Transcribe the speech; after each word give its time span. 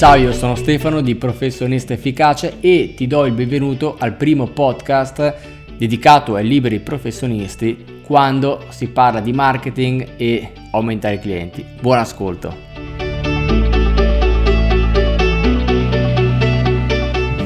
Ciao, 0.00 0.14
io 0.14 0.32
sono 0.32 0.54
Stefano 0.54 1.02
di 1.02 1.14
Professionista 1.14 1.92
Efficace 1.92 2.56
e 2.60 2.94
ti 2.96 3.06
do 3.06 3.26
il 3.26 3.34
benvenuto 3.34 3.96
al 3.98 4.14
primo 4.14 4.46
podcast 4.46 5.34
dedicato 5.76 6.36
ai 6.36 6.48
liberi 6.48 6.80
professionisti 6.80 8.00
quando 8.02 8.64
si 8.70 8.88
parla 8.88 9.20
di 9.20 9.34
marketing 9.34 10.12
e 10.16 10.52
aumentare 10.70 11.16
i 11.16 11.18
clienti. 11.18 11.62
Buon 11.82 11.98
ascolto! 11.98 12.56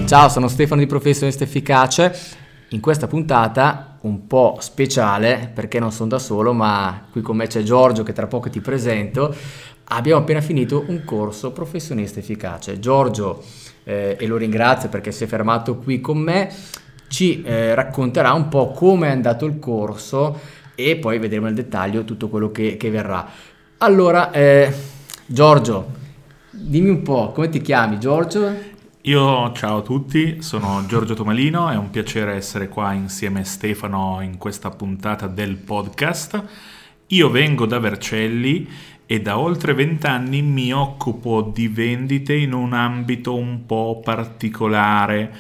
Ciao, 0.07 0.29
sono 0.29 0.47
Stefano 0.47 0.81
di 0.81 0.87
Professionista 0.87 1.43
Efficace. 1.43 2.17
In 2.69 2.79
questa 2.79 3.09
puntata 3.09 3.99
un 4.03 4.27
po' 4.27 4.59
speciale 4.61 5.51
perché 5.53 5.81
non 5.81 5.91
sono 5.91 6.11
da 6.11 6.19
solo, 6.19 6.53
ma 6.53 7.07
qui 7.11 7.21
con 7.21 7.37
me 7.37 7.47
c'è 7.47 7.63
Giorgio 7.63 8.03
che 8.03 8.13
tra 8.13 8.27
poco 8.27 8.49
ti 8.49 8.61
presento. 8.61 9.35
Abbiamo 9.87 10.21
appena 10.21 10.41
finito 10.41 10.85
un 10.89 11.05
corso 11.05 11.53
professionista 11.53 12.19
efficace. 12.19 12.79
Giorgio, 12.79 13.43
eh, 13.85 14.17
e 14.19 14.27
lo 14.27 14.37
ringrazio 14.37 14.89
perché 14.89 15.13
si 15.13 15.25
è 15.25 15.27
fermato 15.27 15.77
qui 15.77 16.01
con 16.01 16.19
me, 16.19 16.51
ci 17.09 17.43
eh, 17.43 17.75
racconterà 17.75 18.33
un 18.33 18.49
po' 18.49 18.71
come 18.73 19.09
è 19.09 19.11
andato 19.11 19.45
il 19.45 19.59
corso 19.59 20.41
e 20.75 20.97
poi 20.97 21.19
vedremo 21.19 21.47
nel 21.47 21.55
dettaglio 21.55 22.05
tutto 22.05 22.29
quello 22.29 22.51
che, 22.51 22.77
che 22.77 22.91
verrà. 22.91 23.29
Allora, 23.79 24.31
eh, 24.33 24.73
Giorgio, 25.27 25.87
dimmi 26.51 26.89
un 26.89 27.03
po' 27.03 27.31
come 27.33 27.49
ti 27.49 27.61
chiami, 27.61 27.99
Giorgio? 27.99 28.73
Io 29.03 29.53
ciao 29.53 29.79
a 29.79 29.83
tutti, 29.83 30.41
sono 30.41 30.83
Giorgio 30.87 31.13
Tomalino, 31.13 31.69
è 31.69 31.77
un 31.77 31.91
piacere 31.91 32.33
essere 32.33 32.69
qua 32.69 32.95
insieme 32.95 33.41
a 33.41 33.45
Stefano 33.45 34.21
in 34.23 34.39
questa 34.39 34.71
puntata 34.71 35.27
del 35.27 35.57
podcast. 35.57 36.43
Io 37.09 37.29
vengo 37.29 37.67
da 37.67 37.79
Vercelli 37.79 38.67
e 39.07 39.21
da 39.21 39.39
oltre 39.39 39.75
vent'anni 39.75 40.43
mi 40.43 40.73
occupo 40.73 41.43
di 41.43 41.69
vendite 41.69 42.35
in 42.35 42.53
un 42.53 42.73
ambito 42.73 43.35
un 43.35 43.67
po' 43.67 44.01
particolare 44.03 45.33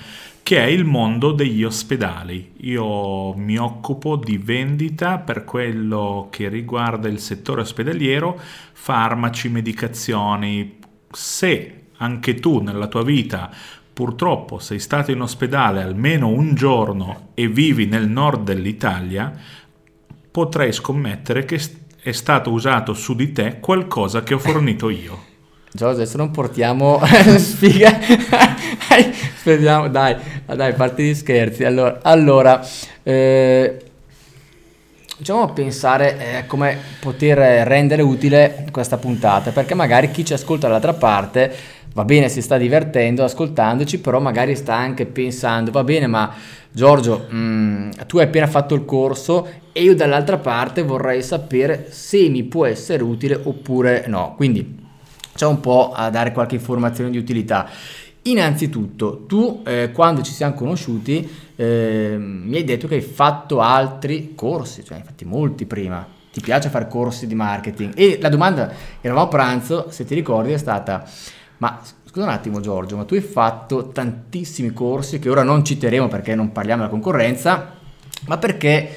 che 0.45 0.59
è 0.59 0.67
il 0.67 0.85
mondo 0.85 1.33
degli 1.33 1.65
ospedali. 1.65 2.53
Io 2.59 3.33
mi 3.33 3.57
occupo 3.57 4.17
di 4.17 4.37
vendita 4.37 5.17
per 5.17 5.45
quello 5.45 6.29
che 6.31 6.51
riguarda 6.51 7.09
il 7.09 7.19
settore 7.19 7.63
ospedaliero, 7.63 8.39
farmaci, 8.73 9.49
medicazioni. 9.49 10.79
Se 11.11 11.85
anche 11.97 12.35
tu 12.35 12.61
nella 12.61 12.89
tua 12.89 13.03
vita 13.03 13.51
purtroppo 13.95 14.59
sei 14.59 14.81
stato 14.81 15.13
in 15.13 15.23
ospedale 15.23 15.81
almeno 15.81 16.29
un 16.29 16.55
giorno 16.55 17.29
e 17.33 17.49
vivi 17.49 17.87
nel 17.87 18.09
nord 18.09 18.43
dell'Italia, 18.43 19.33
potrei 20.31 20.73
scommettere 20.73 21.45
che 21.47 21.59
è 22.05 22.13
stato 22.13 22.51
usato 22.51 22.93
su 22.93 23.15
di 23.15 23.33
te 23.33 23.61
qualcosa 23.61 24.23
che 24.23 24.35
ho 24.35 24.39
fornito 24.39 24.91
io. 24.91 25.33
Giorgio, 25.73 26.03
adesso 26.03 26.19
non 26.19 26.31
portiamo 26.31 27.01
sfiga. 27.39 27.99
Speriamo, 29.39 29.89
dai, 29.89 30.15
dai, 30.45 30.75
parti 30.75 31.03
di 31.03 31.15
scherzi. 31.15 31.65
Allora, 31.65 32.01
allora 32.03 32.63
eh, 33.03 33.85
diciamo 35.17 35.45
a 35.45 35.49
pensare 35.49 36.19
eh, 36.19 36.47
come 36.47 36.79
poter 37.01 37.67
rendere 37.67 38.03
utile 38.03 38.67
questa 38.71 38.99
puntata, 38.99 39.51
perché 39.51 39.73
magari 39.73 40.11
chi 40.11 40.27
ci 40.27 40.35
ascolta 40.35 40.67
dall'altra 40.67 40.93
parte 40.93 41.57
va 41.95 42.05
bene, 42.05 42.29
si 42.29 42.43
sta 42.43 42.59
divertendo 42.59 43.25
ascoltandoci, 43.25 44.01
però 44.01 44.21
magari 44.21 44.57
sta 44.57 44.75
anche 44.75 45.07
pensando, 45.07 45.71
va 45.71 45.85
bene, 45.85 46.07
ma 46.07 46.33
Giorgio, 46.71 47.29
mm, 47.33 47.91
tu 48.07 48.19
hai 48.19 48.25
appena 48.25 48.49
fatto 48.49 48.75
il 48.75 48.85
corso 48.85 49.49
e 49.73 49.83
io 49.83 49.95
dall'altra 49.95 50.39
parte 50.39 50.83
vorrei 50.83 51.23
sapere 51.23 51.87
se 51.91 52.29
mi 52.29 52.43
può 52.43 52.67
essere 52.67 53.03
utile 53.03 53.41
oppure 53.43 54.05
no. 54.09 54.35
Quindi 54.37 54.83
c'è 55.35 55.47
un 55.47 55.61
po' 55.61 55.93
a 55.95 56.11
dare 56.11 56.33
qualche 56.33 56.57
informazione 56.57 57.11
di 57.11 57.19
utilità. 57.19 57.69
Innanzitutto, 58.23 59.25
tu 59.27 59.63
eh, 59.65 59.93
quando 59.93 60.23
ci 60.23 60.33
siamo 60.33 60.55
conosciuti 60.55 61.29
eh, 61.55 62.17
mi 62.19 62.57
hai 62.57 62.65
detto 62.65 62.89
che 62.89 62.97
hai 62.97 63.03
fatto 63.03 63.61
altri 63.61 64.35
corsi, 64.35 64.85
cioè 64.85 64.99
infatti 64.99 65.25
molti 65.25 65.65
prima. 65.65 66.05
Ti 66.33 66.41
piace 66.41 66.69
fare 66.69 66.89
corsi 66.89 67.29
di 67.29 67.37
marketing? 67.37 67.93
E 67.95 68.19
la 68.21 68.29
domanda, 68.29 68.73
eravamo 69.01 69.27
a 69.27 69.29
pranzo, 69.29 69.87
se 69.91 70.05
ti 70.05 70.17
ricordi, 70.17 70.51
è 70.51 70.57
stata 70.59 71.05
ma 71.65 71.81
scusa 72.05 72.27
un 72.27 72.31
attimo 72.31 72.61
Giorgio, 72.61 72.99
ma 72.99 73.05
tu 73.05 73.15
hai 73.15 73.23
fatto 73.23 73.89
tantissimi 73.89 74.75
corsi 74.75 75.19
che 75.19 75.31
ora 75.31 75.43
non 75.43 75.65
citeremo 75.65 76.09
perché 76.09 76.35
non 76.35 76.53
parliamo 76.53 76.83
della 76.83 76.93
concorrenza, 76.93 77.73
ma 78.27 78.37
perché 78.37 78.91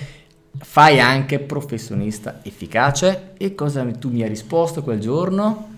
fai 0.59 0.99
anche 0.99 1.39
professionista 1.39 2.41
efficace? 2.43 3.35
E 3.37 3.55
cosa 3.55 3.85
tu 3.85 4.11
mi 4.11 4.21
hai 4.21 4.27
risposto 4.27 4.83
quel 4.83 4.99
giorno? 4.99 5.75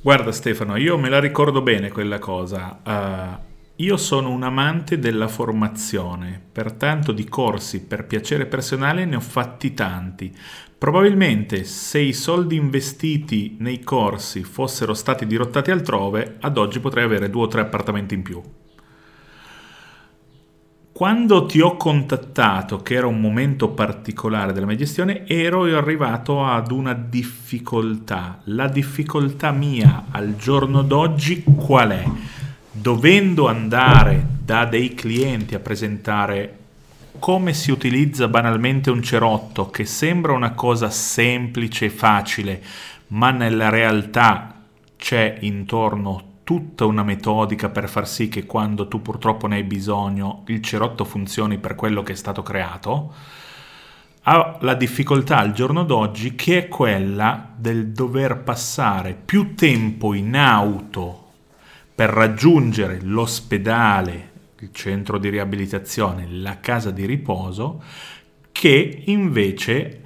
Guarda 0.00 0.32
Stefano, 0.32 0.76
io 0.76 0.96
me 0.96 1.10
la 1.10 1.20
ricordo 1.20 1.60
bene 1.60 1.90
quella 1.90 2.18
cosa. 2.18 2.78
Uh, 2.82 3.46
io 3.76 3.96
sono 3.98 4.30
un 4.30 4.44
amante 4.44 4.98
della 4.98 5.28
formazione, 5.28 6.40
pertanto 6.50 7.12
di 7.12 7.28
corsi 7.28 7.82
per 7.82 8.06
piacere 8.06 8.46
personale 8.46 9.04
ne 9.04 9.16
ho 9.16 9.20
fatti 9.20 9.74
tanti. 9.74 10.34
Probabilmente 10.78 11.64
se 11.64 11.98
i 11.98 12.12
soldi 12.12 12.54
investiti 12.54 13.56
nei 13.58 13.82
corsi 13.82 14.44
fossero 14.44 14.94
stati 14.94 15.26
dirottati 15.26 15.72
altrove, 15.72 16.36
ad 16.38 16.56
oggi 16.56 16.78
potrei 16.78 17.02
avere 17.02 17.28
due 17.28 17.42
o 17.42 17.48
tre 17.48 17.62
appartamenti 17.62 18.14
in 18.14 18.22
più. 18.22 18.40
Quando 20.92 21.46
ti 21.46 21.60
ho 21.60 21.76
contattato, 21.76 22.78
che 22.78 22.94
era 22.94 23.08
un 23.08 23.20
momento 23.20 23.70
particolare 23.70 24.52
della 24.52 24.66
mia 24.66 24.76
gestione, 24.76 25.26
ero 25.26 25.64
arrivato 25.64 26.44
ad 26.44 26.70
una 26.70 26.92
difficoltà. 26.92 28.40
La 28.44 28.68
difficoltà 28.68 29.50
mia 29.50 30.06
al 30.12 30.36
giorno 30.36 30.82
d'oggi 30.82 31.42
qual 31.42 31.90
è? 31.90 32.04
Dovendo 32.70 33.48
andare 33.48 34.24
da 34.44 34.64
dei 34.64 34.94
clienti 34.94 35.56
a 35.56 35.60
presentare 35.60 36.57
come 37.18 37.54
si 37.54 37.70
utilizza 37.70 38.28
banalmente 38.28 38.90
un 38.90 39.02
cerotto, 39.02 39.70
che 39.70 39.84
sembra 39.84 40.32
una 40.32 40.52
cosa 40.52 40.90
semplice 40.90 41.86
e 41.86 41.90
facile, 41.90 42.62
ma 43.08 43.30
nella 43.30 43.68
realtà 43.68 44.62
c'è 44.96 45.38
intorno 45.40 46.28
tutta 46.44 46.86
una 46.86 47.02
metodica 47.02 47.68
per 47.68 47.88
far 47.88 48.08
sì 48.08 48.28
che 48.28 48.46
quando 48.46 48.88
tu 48.88 49.02
purtroppo 49.02 49.46
ne 49.46 49.56
hai 49.56 49.64
bisogno 49.64 50.44
il 50.46 50.62
cerotto 50.62 51.04
funzioni 51.04 51.58
per 51.58 51.74
quello 51.74 52.02
che 52.02 52.12
è 52.12 52.16
stato 52.16 52.42
creato, 52.42 53.12
ha 54.22 54.56
la 54.60 54.74
difficoltà 54.74 55.38
al 55.38 55.52
giorno 55.52 55.84
d'oggi 55.84 56.34
che 56.34 56.58
è 56.58 56.68
quella 56.68 57.50
del 57.54 57.88
dover 57.88 58.42
passare 58.42 59.14
più 59.14 59.54
tempo 59.54 60.14
in 60.14 60.36
auto 60.36 61.26
per 61.94 62.10
raggiungere 62.10 63.00
l'ospedale 63.02 64.27
il 64.60 64.70
centro 64.72 65.18
di 65.18 65.28
riabilitazione, 65.28 66.26
la 66.28 66.60
casa 66.60 66.90
di 66.90 67.06
riposo, 67.06 67.82
che 68.52 69.02
invece 69.06 70.02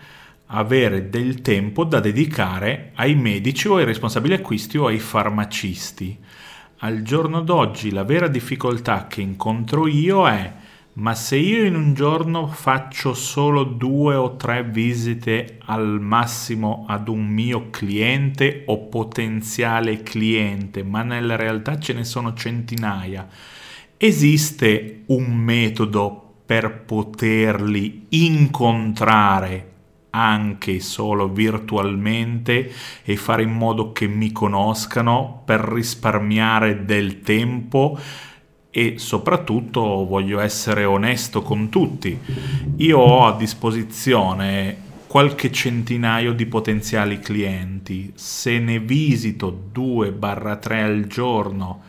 avere 0.47 1.09
del 1.09 1.41
tempo 1.41 1.85
da 1.85 2.01
dedicare 2.01 2.93
ai 2.97 3.15
medici 3.15 3.69
o 3.69 3.77
ai 3.77 3.85
responsabili 3.85 4.35
acquisti 4.35 4.77
o 4.77 4.87
ai 4.87 4.99
farmacisti. 4.99 6.19
Al 6.79 7.03
giorno 7.03 7.41
d'oggi 7.41 7.91
la 7.91 8.05
vera 8.05 8.29
difficoltà 8.29 9.07
che 9.07 9.21
incontro 9.21 9.87
io 9.87 10.29
è 10.29 10.53
ma 10.95 11.15
se 11.15 11.37
io 11.37 11.65
in 11.65 11.75
un 11.75 11.95
giorno 11.95 12.47
faccio 12.49 13.15
solo 13.15 13.65
due 13.65 14.15
o 14.15 14.37
tre 14.37 14.63
visite 14.63 15.57
al 15.65 16.01
massimo 16.01 16.85
ad 16.87 17.09
un 17.09 17.25
mio 17.27 17.71
cliente 17.71 18.65
o 18.67 18.89
potenziale 18.89 20.03
cliente, 20.03 20.83
ma 20.83 21.03
nella 21.03 21.37
realtà 21.37 21.79
ce 21.79 21.95
ne 21.95 22.05
sono 22.05 22.35
centinaia, 22.35 23.27
Esiste 24.05 25.03
un 25.07 25.33
metodo 25.33 26.39
per 26.45 26.83
poterli 26.85 28.07
incontrare 28.09 29.71
anche 30.11 30.81
solo 30.81 31.29
virtualmente 31.29 32.69
e 33.05 33.15
fare 33.15 33.45
in 33.45 33.53
modo 33.53 33.93
che 33.93 34.09
mi 34.09 34.33
conoscano 34.33 35.43
per 35.45 35.61
risparmiare 35.61 36.85
del 36.85 37.21
tempo 37.21 37.97
e 38.73 38.95
soprattutto 38.97 40.05
voglio 40.05 40.41
essere 40.41 40.83
onesto 40.85 41.43
con 41.43 41.69
tutti. 41.69 42.19
Io 42.79 42.99
ho 42.99 43.27
a 43.27 43.37
disposizione 43.37 44.79
qualche 45.07 45.53
centinaio 45.53 46.33
di 46.33 46.47
potenziali 46.47 47.21
clienti. 47.21 48.11
Se 48.17 48.59
ne 48.59 48.81
visito 48.81 49.71
2-3 49.73 50.83
al 50.83 51.07
giorno 51.07 51.83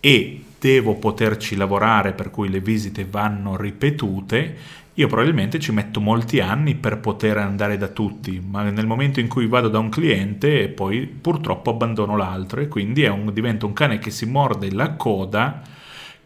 e 0.00 0.42
devo 0.58 0.94
poterci 0.94 1.56
lavorare 1.56 2.12
per 2.12 2.30
cui 2.30 2.48
le 2.48 2.60
visite 2.60 3.04
vanno 3.04 3.56
ripetute, 3.56 4.56
io 4.94 5.06
probabilmente 5.06 5.60
ci 5.60 5.70
metto 5.70 6.00
molti 6.00 6.40
anni 6.40 6.74
per 6.74 6.98
poter 6.98 7.36
andare 7.38 7.76
da 7.76 7.86
tutti, 7.86 8.42
ma 8.44 8.68
nel 8.68 8.86
momento 8.86 9.20
in 9.20 9.28
cui 9.28 9.46
vado 9.46 9.68
da 9.68 9.78
un 9.78 9.90
cliente 9.90 10.68
poi 10.68 11.06
purtroppo 11.06 11.70
abbandono 11.70 12.16
l'altro 12.16 12.60
e 12.60 12.66
quindi 12.66 13.04
un, 13.04 13.32
diventa 13.32 13.64
un 13.64 13.72
cane 13.72 13.98
che 13.98 14.10
si 14.10 14.26
morde 14.26 14.72
la 14.72 14.94
coda 14.94 15.62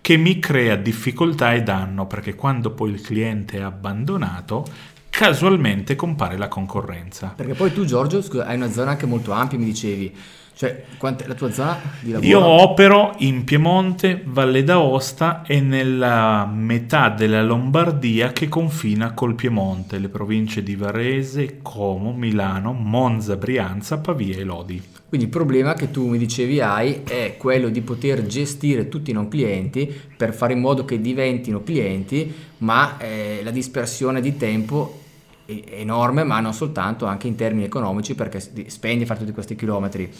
che 0.00 0.16
mi 0.16 0.38
crea 0.38 0.76
difficoltà 0.76 1.52
e 1.52 1.62
danno 1.62 2.06
perché 2.06 2.34
quando 2.34 2.70
poi 2.70 2.92
il 2.92 3.02
cliente 3.02 3.58
è 3.58 3.62
abbandonato 3.62 4.64
casualmente 5.10 5.94
compare 5.94 6.38
la 6.38 6.48
concorrenza. 6.48 7.34
Perché 7.36 7.52
poi 7.52 7.72
tu 7.74 7.84
Giorgio 7.84 8.22
scusa, 8.22 8.46
hai 8.46 8.56
una 8.56 8.70
zona 8.70 8.92
anche 8.92 9.04
molto 9.04 9.32
ampia, 9.32 9.58
mi 9.58 9.66
dicevi 9.66 10.16
Cioè, 10.54 10.84
quant'è 10.96 11.26
la 11.26 11.34
tua 11.34 11.50
zona 11.50 11.80
di 12.00 12.12
lavoro? 12.12 12.28
Io 12.28 12.44
opero 12.44 13.14
in 13.18 13.44
Piemonte, 13.44 14.22
Valle 14.24 14.62
d'Aosta 14.62 15.42
e 15.44 15.60
nella 15.60 16.48
metà 16.52 17.08
della 17.08 17.42
Lombardia 17.42 18.32
che 18.32 18.48
confina 18.48 19.12
col 19.12 19.34
Piemonte, 19.34 19.98
le 19.98 20.08
province 20.08 20.62
di 20.62 20.76
Varese, 20.76 21.58
Como, 21.62 22.12
Milano, 22.12 22.72
Monza, 22.72 23.36
Brianza, 23.36 23.98
Pavia 23.98 24.36
e 24.36 24.44
Lodi. 24.44 24.82
Quindi 25.08 25.28
il 25.28 25.32
problema 25.36 25.74
che 25.74 25.90
tu 25.90 26.08
mi 26.08 26.16
dicevi 26.16 26.60
hai 26.60 27.02
è 27.06 27.36
quello 27.36 27.68
di 27.68 27.82
poter 27.82 28.24
gestire 28.24 28.88
tutti 28.88 29.10
i 29.10 29.12
non 29.12 29.28
clienti 29.28 29.92
per 30.16 30.32
fare 30.32 30.54
in 30.54 30.60
modo 30.60 30.86
che 30.86 31.02
diventino 31.02 31.62
clienti, 31.62 32.32
ma 32.58 32.96
eh, 32.98 33.40
la 33.42 33.50
dispersione 33.50 34.22
di 34.22 34.36
tempo 34.36 35.01
enorme, 35.60 36.24
ma 36.24 36.40
non 36.40 36.54
soltanto, 36.54 37.06
anche 37.06 37.26
in 37.26 37.34
termini 37.34 37.64
economici 37.64 38.14
perché 38.14 38.40
spendi 38.40 39.04
a 39.04 39.06
fare 39.06 39.20
tutti 39.20 39.32
questi 39.32 39.56
chilometri. 39.56 40.10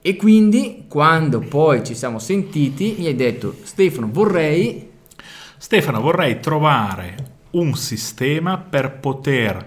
E 0.00 0.16
quindi 0.16 0.84
quando 0.88 1.38
poi 1.40 1.84
ci 1.84 1.94
siamo 1.94 2.18
sentiti 2.18 2.96
mi 2.98 3.06
hai 3.06 3.16
detto 3.16 3.54
Stefano 3.62 4.08
vorrei... 4.10 4.90
Stefano 5.56 6.00
vorrei 6.00 6.40
trovare 6.40 7.32
un 7.52 7.74
sistema 7.74 8.58
per 8.58 8.98
poter 8.98 9.66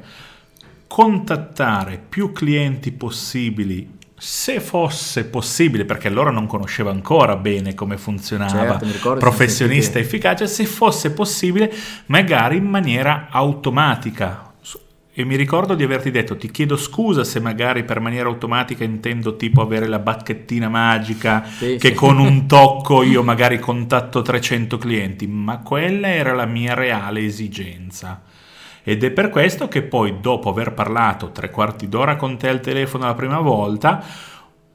contattare 0.85 1.99
più 2.07 2.31
clienti 2.31 2.91
possibili 2.91 3.95
se 4.19 4.59
fosse 4.59 5.25
possibile, 5.25 5.85
perché 5.85 6.07
allora 6.07 6.31
non 6.31 6.47
conosceva 6.47 6.89
ancora 6.89 7.35
bene 7.35 7.75
come 7.75 7.97
funzionava 7.97 8.79
certo, 8.79 9.15
professionista 9.17 9.99
efficace, 9.99 10.47
se 10.47 10.65
fosse 10.65 11.11
possibile 11.11 11.71
magari 12.07 12.57
in 12.57 12.65
maniera 12.65 13.27
automatica, 13.29 14.46
e 15.19 15.25
mi 15.25 15.35
ricordo 15.35 15.73
di 15.73 15.83
averti 15.83 16.11
detto 16.11 16.37
ti 16.37 16.51
chiedo 16.51 16.77
scusa 16.77 17.23
se 17.23 17.39
magari 17.39 17.83
per 17.83 17.99
maniera 17.99 18.29
automatica 18.29 18.83
intendo 18.83 19.35
tipo 19.35 19.63
avere 19.63 19.87
la 19.87 19.97
bacchettina 19.97 20.69
magica 20.69 21.43
sì, 21.43 21.77
che 21.79 21.87
sì. 21.87 21.93
con 21.95 22.19
un 22.19 22.45
tocco 22.45 23.01
io 23.01 23.23
magari 23.23 23.57
contatto 23.57 24.21
300 24.21 24.77
clienti, 24.77 25.25
ma 25.25 25.57
quella 25.61 26.09
era 26.09 26.35
la 26.35 26.45
mia 26.45 26.75
reale 26.75 27.21
esigenza. 27.21 28.21
Ed 28.83 29.03
è 29.03 29.09
per 29.09 29.29
questo 29.29 29.67
che 29.67 29.81
poi 29.81 30.19
dopo 30.21 30.51
aver 30.51 30.75
parlato 30.75 31.31
tre 31.31 31.49
quarti 31.49 31.89
d'ora 31.89 32.15
con 32.15 32.37
te 32.37 32.49
al 32.49 32.61
telefono 32.61 33.05
la 33.05 33.15
prima 33.15 33.39
volta, 33.39 34.05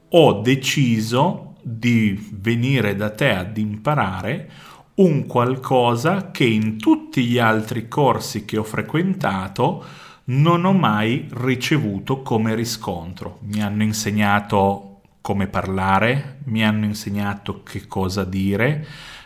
ho 0.09 0.41
deciso 0.41 1.53
di 1.61 2.31
venire 2.33 2.97
da 2.97 3.11
te 3.11 3.29
ad 3.29 3.57
imparare 3.57 4.49
un 4.95 5.25
qualcosa 5.25 6.31
che 6.31 6.43
in 6.43 6.77
tutti 6.77 7.23
gli 7.23 7.39
altri 7.39 7.87
corsi 7.87 8.43
che 8.43 8.57
ho 8.57 8.63
frequentato 8.63 10.11
non 10.25 10.65
ho 10.65 10.73
mai 10.73 11.27
ricevuto 11.31 12.21
come 12.21 12.55
riscontro. 12.55 13.39
Mi 13.41 13.61
hanno 13.61 13.83
insegnato 13.83 15.01
come 15.21 15.47
parlare, 15.47 16.39
mi 16.45 16.65
hanno 16.65 16.85
insegnato 16.85 17.63
che 17.63 17.87
cosa 17.87 18.23
dire, 18.23 18.85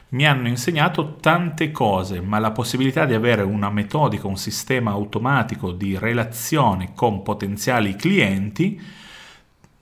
mi 0.10 0.26
hanno 0.26 0.48
insegnato 0.48 1.18
tante 1.20 1.72
cose, 1.72 2.22
ma 2.22 2.40
la 2.40 2.52
possibilità 2.52 3.06
di 3.06 3.14
avere 3.14 3.42
una 3.42 3.70
metodica, 3.70 4.28
un 4.28 4.38
sistema 4.38 4.92
automatico 4.92 5.72
di 5.72 5.98
relazione 5.98 6.92
con 6.96 7.24
potenziali 7.24 7.96
clienti, 7.96 8.80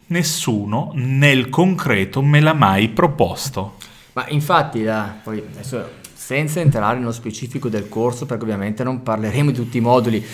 nessuno 0.07 0.91
nel 0.95 1.49
concreto 1.49 2.21
me 2.21 2.39
l'ha 2.39 2.53
mai 2.53 2.89
proposto. 2.89 3.75
Ma 4.13 4.25
infatti, 4.29 4.83
da, 4.83 5.15
poi 5.21 5.43
adesso 5.51 6.03
senza 6.13 6.59
entrare 6.59 6.97
nello 6.97 7.11
specifico 7.11 7.69
del 7.69 7.87
corso, 7.87 8.25
perché 8.25 8.43
ovviamente 8.43 8.83
non 8.83 9.03
parleremo 9.03 9.51
di 9.51 9.57
tutti 9.57 9.77
i 9.77 9.81
moduli, 9.81 10.25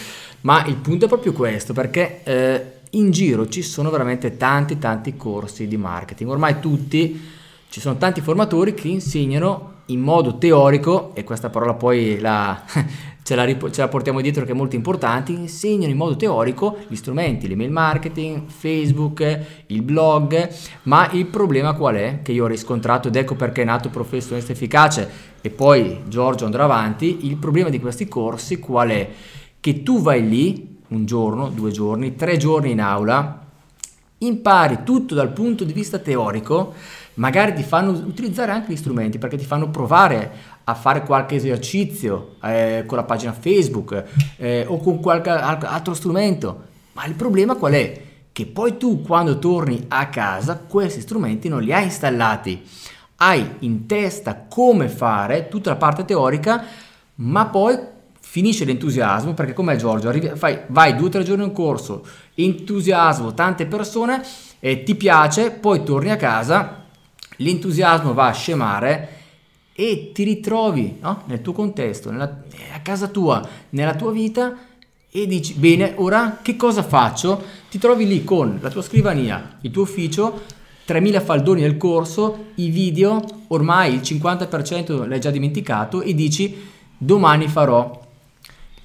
ma 0.42 0.66
il 0.66 0.76
punto 0.76 1.06
è 1.06 1.08
proprio 1.08 1.34
questo, 1.34 1.74
perché 1.74 2.22
eh, 2.24 2.66
in 2.92 3.12
giro 3.12 3.48
ci 3.48 3.62
sono 3.62 3.90
veramente 3.90 4.38
tanti 4.38 4.78
tanti 4.78 5.16
corsi 5.16 5.68
di 5.68 5.78
marketing. 5.78 6.30
Ormai 6.30 6.60
tutti, 6.60 7.30
ci 7.70 7.80
sono 7.80 7.98
tanti 7.98 8.22
formatori 8.22 8.74
che 8.74 8.88
insegnano 8.88 9.70
in 9.92 10.00
modo 10.00 10.38
teorico, 10.38 11.14
e 11.16 11.24
questa 11.24 11.50
parola 11.50 11.74
poi 11.74 12.20
la, 12.20 12.64
ce, 13.24 13.36
la, 13.36 13.46
ce 13.46 13.82
la 13.82 13.88
portiamo 13.88 14.22
dietro 14.22 14.46
che 14.46 14.52
è 14.52 14.56
molto 14.56 14.76
importante, 14.76 15.32
insegnano 15.32 15.92
in 15.92 15.98
modo 15.98 16.16
teorico 16.16 16.78
gli 16.88 16.96
strumenti, 16.96 17.48
l'email 17.48 17.72
marketing, 17.72 18.48
Facebook, 18.48 19.40
il 19.68 19.82
blog, 19.82 20.50
ma 20.84 21.10
il 21.12 21.26
problema 21.28 21.74
qual 21.74 21.96
è? 21.96 22.20
Che 22.24 22.32
io 22.32 22.46
ho 22.46 22.48
riscontrato 22.48 23.10
ed 23.10 23.16
ecco 23.16 23.36
perché 23.36 23.62
è 23.62 23.66
nato 23.66 23.90
Professionista 23.90 24.54
Efficace 24.54 25.30
e 25.42 25.50
poi 25.50 26.02
Giorgio 26.08 26.46
andrà 26.46 26.64
avanti, 26.64 27.28
il 27.28 27.38
problema 27.38 27.70
di 27.70 27.80
questi 27.80 28.08
corsi 28.08 28.60
qual 28.60 28.90
è? 28.90 29.10
Che 29.62 29.84
tu 29.84 30.02
vai 30.02 30.28
lì 30.28 30.80
un 30.90 31.06
giorno, 31.06 31.48
due 31.50 31.72
giorni, 31.72 32.16
tre 32.16 32.36
giorni 32.36 32.72
in 32.72 32.82
aula, 32.82 33.46
impari 34.18 34.80
tutto 34.84 35.16
dal 35.16 35.32
punto 35.32 35.64
di 35.64 35.72
vista 35.72 36.00
teorico, 36.00 36.74
magari 37.16 37.54
ti 37.54 37.64
fanno 37.64 37.92
utilizzare 37.92 38.52
anche 38.52 38.74
gli 38.74 38.78
strumenti 38.78 39.18
perché 39.18 39.38
ti 39.38 39.46
fanno 39.46 39.70
provare 39.70 40.32
a 40.64 40.74
fare 40.74 41.04
qualche 41.04 41.36
esercizio 41.36 42.36
eh, 42.44 42.84
con 42.86 42.98
la 42.98 43.04
pagina 43.04 43.34
Facebook 43.34 44.04
eh, 44.38 44.66
o 44.68 44.78
con 44.80 45.00
qualche 45.00 45.30
altro 45.30 45.94
strumento. 45.94 46.70
Ma 46.94 47.06
il 47.06 47.14
problema 47.14 47.56
qual 47.56 47.74
è? 47.74 48.02
Che 48.32 48.46
poi 48.48 48.78
tu 48.78 49.02
quando 49.02 49.40
torni 49.40 49.86
a 49.88 50.08
casa 50.10 50.58
questi 50.58 51.02
strumenti 51.02 51.50
non 51.50 51.62
li 51.62 51.72
hai 51.72 51.86
installati. 51.86 52.62
Hai 53.18 53.56
in 53.60 53.86
testa 53.86 54.46
come 54.50 54.90
fare 54.90 55.48
tutta 55.48 55.70
la 55.70 55.76
parte 55.76 56.06
teorica, 56.06 56.64
ma 57.16 57.46
poi 57.46 57.78
finisce 58.32 58.64
l'entusiasmo 58.64 59.34
perché 59.34 59.52
come 59.52 59.76
Giorgio 59.76 60.08
arrivi, 60.08 60.32
fai, 60.36 60.60
vai 60.68 60.96
due 60.96 61.08
o 61.08 61.10
tre 61.10 61.22
giorni 61.22 61.44
in 61.44 61.52
corso 61.52 62.08
entusiasmo 62.34 63.34
tante 63.34 63.66
persone 63.66 64.24
e 64.62 64.84
ti 64.84 64.96
piace 64.96 65.52
poi 65.52 65.84
torni 65.84 66.12
a 66.12 66.16
casa 66.16 66.86
l'entusiasmo 67.36 68.14
va 68.14 68.28
a 68.28 68.32
scemare 68.32 69.10
e 69.74 70.12
ti 70.14 70.24
ritrovi 70.24 71.00
no? 71.02 71.24
nel 71.26 71.42
tuo 71.42 71.52
contesto 71.52 72.10
nella, 72.10 72.44
a 72.74 72.80
casa 72.80 73.10
tua 73.10 73.46
nella 73.72 73.96
tua 73.96 74.14
vita 74.14 74.56
e 75.12 75.28
dici 75.28 75.56
bene 75.56 75.96
ora 75.98 76.40
che 76.42 76.56
cosa 76.56 76.84
faccio 76.84 77.44
ti 77.70 77.80
trovi 77.80 78.08
lì 78.08 78.24
con 78.24 78.60
la 78.62 78.70
tua 78.70 78.82
scrivania 78.82 79.58
il 79.60 79.72
tuo 79.72 79.82
ufficio 79.82 80.44
3000 80.86 81.20
faldoni 81.20 81.60
nel 81.60 81.76
corso 81.76 82.46
i 82.56 82.70
video 82.70 83.22
ormai 83.48 83.96
il 83.96 84.00
50% 84.00 85.06
l'hai 85.06 85.20
già 85.20 85.32
dimenticato 85.32 86.02
e 86.02 86.14
dici 86.14 86.70
domani 86.98 87.50
farò 87.50 88.01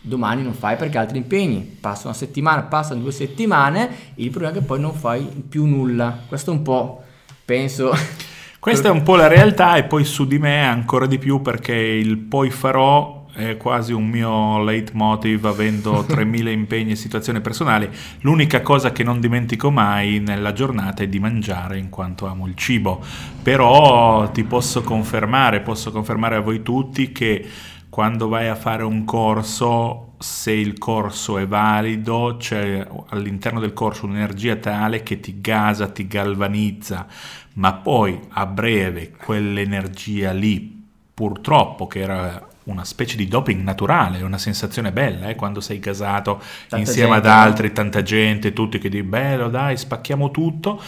domani 0.07 0.43
non 0.43 0.55
fai 0.55 0.77
perché 0.77 0.99
altri 0.99 1.19
impegni, 1.19 1.61
passa 1.81 2.07
una 2.07 2.17
settimana, 2.17 2.63
passano 2.63 3.01
due 3.01 3.13
settimane, 3.13 3.89
il 4.15 4.31
problema 4.31 4.55
è 4.55 4.59
che 4.59 4.65
poi 4.65 4.81
non 4.81 4.95
fai 4.95 5.25
più 5.49 5.67
nulla. 5.67 6.23
Questo 6.27 6.51
è 6.51 6.55
un 6.55 6.63
po', 6.63 7.03
penso... 7.45 7.93
Questa 8.67 8.89
è 8.89 8.91
un 8.91 9.05
po' 9.05 9.15
la 9.15 9.29
realtà 9.29 9.77
e 9.77 9.85
poi 9.85 10.03
su 10.03 10.27
di 10.27 10.41
me 10.41 10.67
ancora 10.67 11.07
di 11.07 11.19
più 11.19 11.41
perché 11.41 11.73
il 11.73 12.19
poi 12.19 12.51
farò 12.51 13.27
è 13.37 13.59
quasi 13.59 13.93
un 13.93 14.09
mio 14.09 14.63
leitmotiv 14.65 15.45
avendo 15.45 16.03
3000 16.09 16.51
impegni 16.51 16.93
e 16.93 16.97
situazioni 16.97 17.41
personali. 17.41 17.89
L'unica 18.21 18.63
cosa 18.63 18.91
che 18.91 19.05
non 19.05 19.21
dimentico 19.21 19.71
mai 19.71 20.19
nella 20.19 20.53
giornata 20.53 21.03
è 21.03 21.07
di 21.07 21.21
mangiare 21.21 21.79
in 21.79 21.91
quanto 21.91 22.27
amo 22.27 22.47
il 22.47 22.57
cibo. 22.57 23.05
Però 23.43 24.29
ti 24.31 24.43
posso 24.43 24.83
confermare, 24.83 25.61
posso 25.61 25.93
confermare 25.93 26.37
a 26.37 26.41
voi 26.41 26.63
tutti 26.63 27.13
che 27.13 27.47
quando 27.91 28.29
vai 28.29 28.49
a 28.49 28.55
fare 28.55 28.83
un 28.83 29.05
corso, 29.05 30.06
se 30.19 30.53
il 30.53 30.79
corso 30.79 31.39
è 31.39 31.47
valido, 31.47 32.37
c'è 32.39 32.87
all'interno 33.09 33.61
del 33.61 33.73
corso 33.73 34.07
un'energia 34.07 34.57
tale 34.57 35.03
che 35.03 35.21
ti 35.21 35.41
gasa, 35.41 35.89
ti 35.89 36.07
galvanizza, 36.07 37.07
ma 37.55 37.75
poi 37.75 38.19
a 38.31 38.47
breve 38.47 39.11
quell'energia 39.11 40.33
lì, 40.33 40.85
purtroppo 41.13 41.87
che 41.87 42.01
era 42.01 42.49
una 42.65 42.85
specie 42.85 43.17
di 43.17 43.29
doping 43.29 43.63
naturale, 43.63 44.23
una 44.23 44.39
sensazione 44.39 44.91
bella, 44.91 45.29
eh, 45.29 45.37
quando 45.37 45.61
sei 45.61 45.79
gasato 45.79 46.41
tanta 46.69 46.77
insieme 46.79 47.13
gente, 47.13 47.29
ad 47.29 47.35
altri, 47.35 47.73
tanta 47.73 48.03
gente, 48.03 48.53
tutti 48.53 48.79
che 48.79 48.89
dicono 48.89 49.11
bello 49.11 49.49
dai, 49.49 49.77
spacchiamo 49.77 50.31
tutto, 50.31 50.81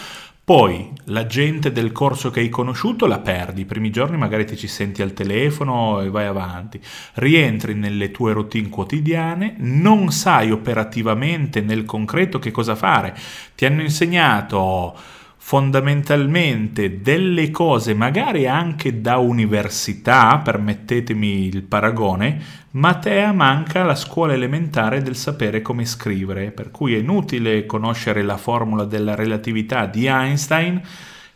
poi 0.48 0.90
la 1.08 1.26
gente 1.26 1.72
del 1.72 1.92
corso 1.92 2.30
che 2.30 2.40
hai 2.40 2.48
conosciuto 2.48 3.04
la 3.04 3.18
perdi, 3.18 3.60
i 3.60 3.66
primi 3.66 3.90
giorni 3.90 4.16
magari 4.16 4.46
ti 4.46 4.56
ci 4.56 4.66
senti 4.66 5.02
al 5.02 5.12
telefono 5.12 6.00
e 6.00 6.08
vai 6.08 6.24
avanti, 6.24 6.80
rientri 7.16 7.74
nelle 7.74 8.10
tue 8.10 8.32
routine 8.32 8.70
quotidiane, 8.70 9.56
non 9.58 10.10
sai 10.10 10.50
operativamente 10.50 11.60
nel 11.60 11.84
concreto 11.84 12.38
che 12.38 12.50
cosa 12.50 12.74
fare, 12.74 13.14
ti 13.54 13.66
hanno 13.66 13.82
insegnato 13.82 14.96
fondamentalmente 15.48 17.00
delle 17.00 17.50
cose, 17.50 17.94
magari 17.94 18.46
anche 18.46 19.00
da 19.00 19.16
università, 19.16 20.42
permettetemi 20.44 21.46
il 21.46 21.62
paragone, 21.62 22.38
ma 22.72 23.00
manca 23.32 23.82
la 23.82 23.94
scuola 23.94 24.34
elementare 24.34 25.00
del 25.00 25.16
sapere 25.16 25.62
come 25.62 25.86
scrivere, 25.86 26.50
per 26.50 26.70
cui 26.70 26.94
è 26.94 26.98
inutile 26.98 27.64
conoscere 27.64 28.20
la 28.20 28.36
formula 28.36 28.84
della 28.84 29.14
relatività 29.14 29.86
di 29.86 30.04
Einstein 30.04 30.82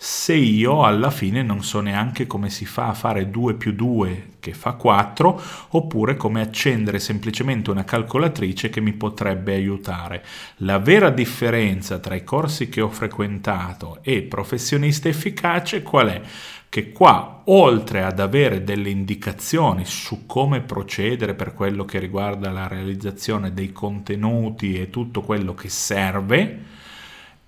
se 0.05 0.35
io 0.35 0.83
alla 0.83 1.13
fine 1.13 1.45
non 1.45 1.63
so 1.63 1.79
neanche 1.79 2.27
come 2.27 2.51
si 2.51 2.67
fa 2.67 2.89
a 2.89 2.93
fare 2.93 3.31
2 3.31 3.55
più 3.55 3.73
2 3.73 4.31
che 4.41 4.53
fa 4.53 4.73
4 4.73 5.41
oppure 5.69 6.17
come 6.17 6.41
accendere 6.41 6.99
semplicemente 6.99 7.71
una 7.71 7.85
calcolatrice 7.85 8.69
che 8.69 8.81
mi 8.81 8.95
potrebbe 8.95 9.55
aiutare. 9.55 10.25
La 10.57 10.81
vera 10.81 11.09
differenza 11.09 12.01
tra 12.01 12.17
i 12.17 12.25
corsi 12.25 12.69
che 12.69 12.81
ho 12.81 12.89
frequentato 12.89 14.01
e 14.03 14.23
professionista 14.23 15.09
efficace 15.09 15.85
qual 15.85 16.09
è? 16.09 16.21
Che 16.69 16.91
qua, 16.91 17.43
oltre 17.45 18.03
ad 18.03 18.19
avere 18.19 18.65
delle 18.65 18.91
indicazioni 18.91 19.85
su 19.85 20.27
come 20.27 20.63
procedere 20.63 21.35
per 21.35 21.55
quello 21.55 21.85
che 21.85 22.01
riguarda 22.01 22.51
la 22.51 22.67
realizzazione 22.67 23.55
dei 23.55 23.71
contenuti 23.71 24.81
e 24.81 24.91
tutto 24.91 25.21
quello 25.21 25.55
che 25.55 25.69
serve, 25.69 26.81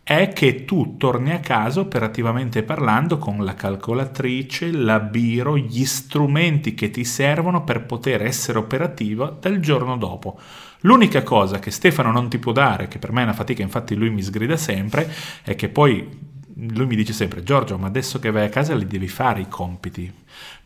è 0.05 0.35
che 0.35 0.67
tu 0.67 0.99
torni 0.99 1.33
a 1.33 1.41
casa 1.41 1.81
operativamente 1.81 2.63
parlando 2.63 3.17
con 3.17 3.43
la 3.43 3.55
calcolatrice, 3.55 4.71
la 4.71 5.01
biro, 5.01 5.57
gli 5.57 5.87
strumenti 5.87 6.75
che 6.75 6.91
ti 6.91 7.05
servono 7.05 7.65
per 7.65 7.87
poter 7.87 8.23
essere 8.23 8.59
operativo 8.59 9.39
dal 9.41 9.61
giorno 9.61 9.97
dopo. 9.97 10.39
L'unica 10.81 11.23
cosa 11.23 11.59
che 11.59 11.71
Stefano 11.71 12.13
non 12.13 12.29
ti 12.29 12.39
può 12.39 12.53
dare, 12.53 12.87
che 12.87 12.99
per 12.99 13.13
me 13.13 13.23
è 13.23 13.25
una 13.25 13.33
fatica, 13.33 13.63
infatti 13.63 13.95
lui 13.95 14.11
mi 14.11 14.21
sgrida 14.21 14.59
sempre, 14.59 15.11
è 15.43 15.55
che 15.55 15.71
poi 15.71 16.33
lui 16.57 16.87
mi 16.87 16.97
dice 16.97 17.15
sempre 17.15 17.43
Giorgio, 17.43 17.79
ma 17.79 17.87
adesso 17.87 18.19
che 18.19 18.31
vai 18.31 18.45
a 18.45 18.51
casa 18.51 18.75
li 18.75 18.87
devi 18.87 19.09
fare 19.09 19.41
i 19.41 19.49
compiti, 19.49 20.13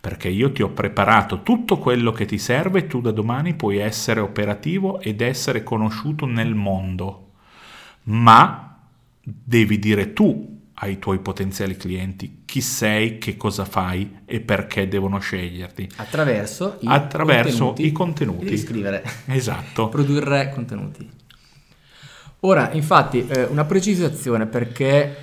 perché 0.00 0.28
io 0.28 0.50
ti 0.50 0.62
ho 0.62 0.70
preparato 0.70 1.44
tutto 1.44 1.78
quello 1.78 2.10
che 2.10 2.24
ti 2.24 2.38
serve 2.38 2.80
e 2.80 2.86
tu 2.88 3.00
da 3.00 3.12
domani 3.12 3.54
puoi 3.54 3.78
essere 3.78 4.18
operativo 4.18 5.00
ed 5.00 5.20
essere 5.20 5.62
conosciuto 5.62 6.26
nel 6.26 6.56
mondo. 6.56 7.26
Ma 8.04 8.67
devi 9.44 9.78
dire 9.78 10.12
tu 10.12 10.56
ai 10.80 10.98
tuoi 10.98 11.18
potenziali 11.18 11.76
clienti 11.76 12.42
chi 12.44 12.60
sei, 12.60 13.18
che 13.18 13.36
cosa 13.36 13.64
fai 13.64 14.20
e 14.24 14.40
perché 14.40 14.88
devono 14.88 15.18
sceglierti. 15.18 15.88
Attraverso, 15.96 16.76
i, 16.80 16.86
Attraverso 16.86 17.66
contenuti 17.66 17.86
i 17.86 17.92
contenuti. 17.92 18.44
Devi 18.44 18.58
scrivere. 18.58 19.02
Esatto. 19.26 19.88
Produrre 19.90 20.50
contenuti. 20.50 21.10
Ora, 22.40 22.70
infatti, 22.72 23.26
eh, 23.26 23.44
una 23.44 23.64
precisazione 23.64 24.46
perché 24.46 25.16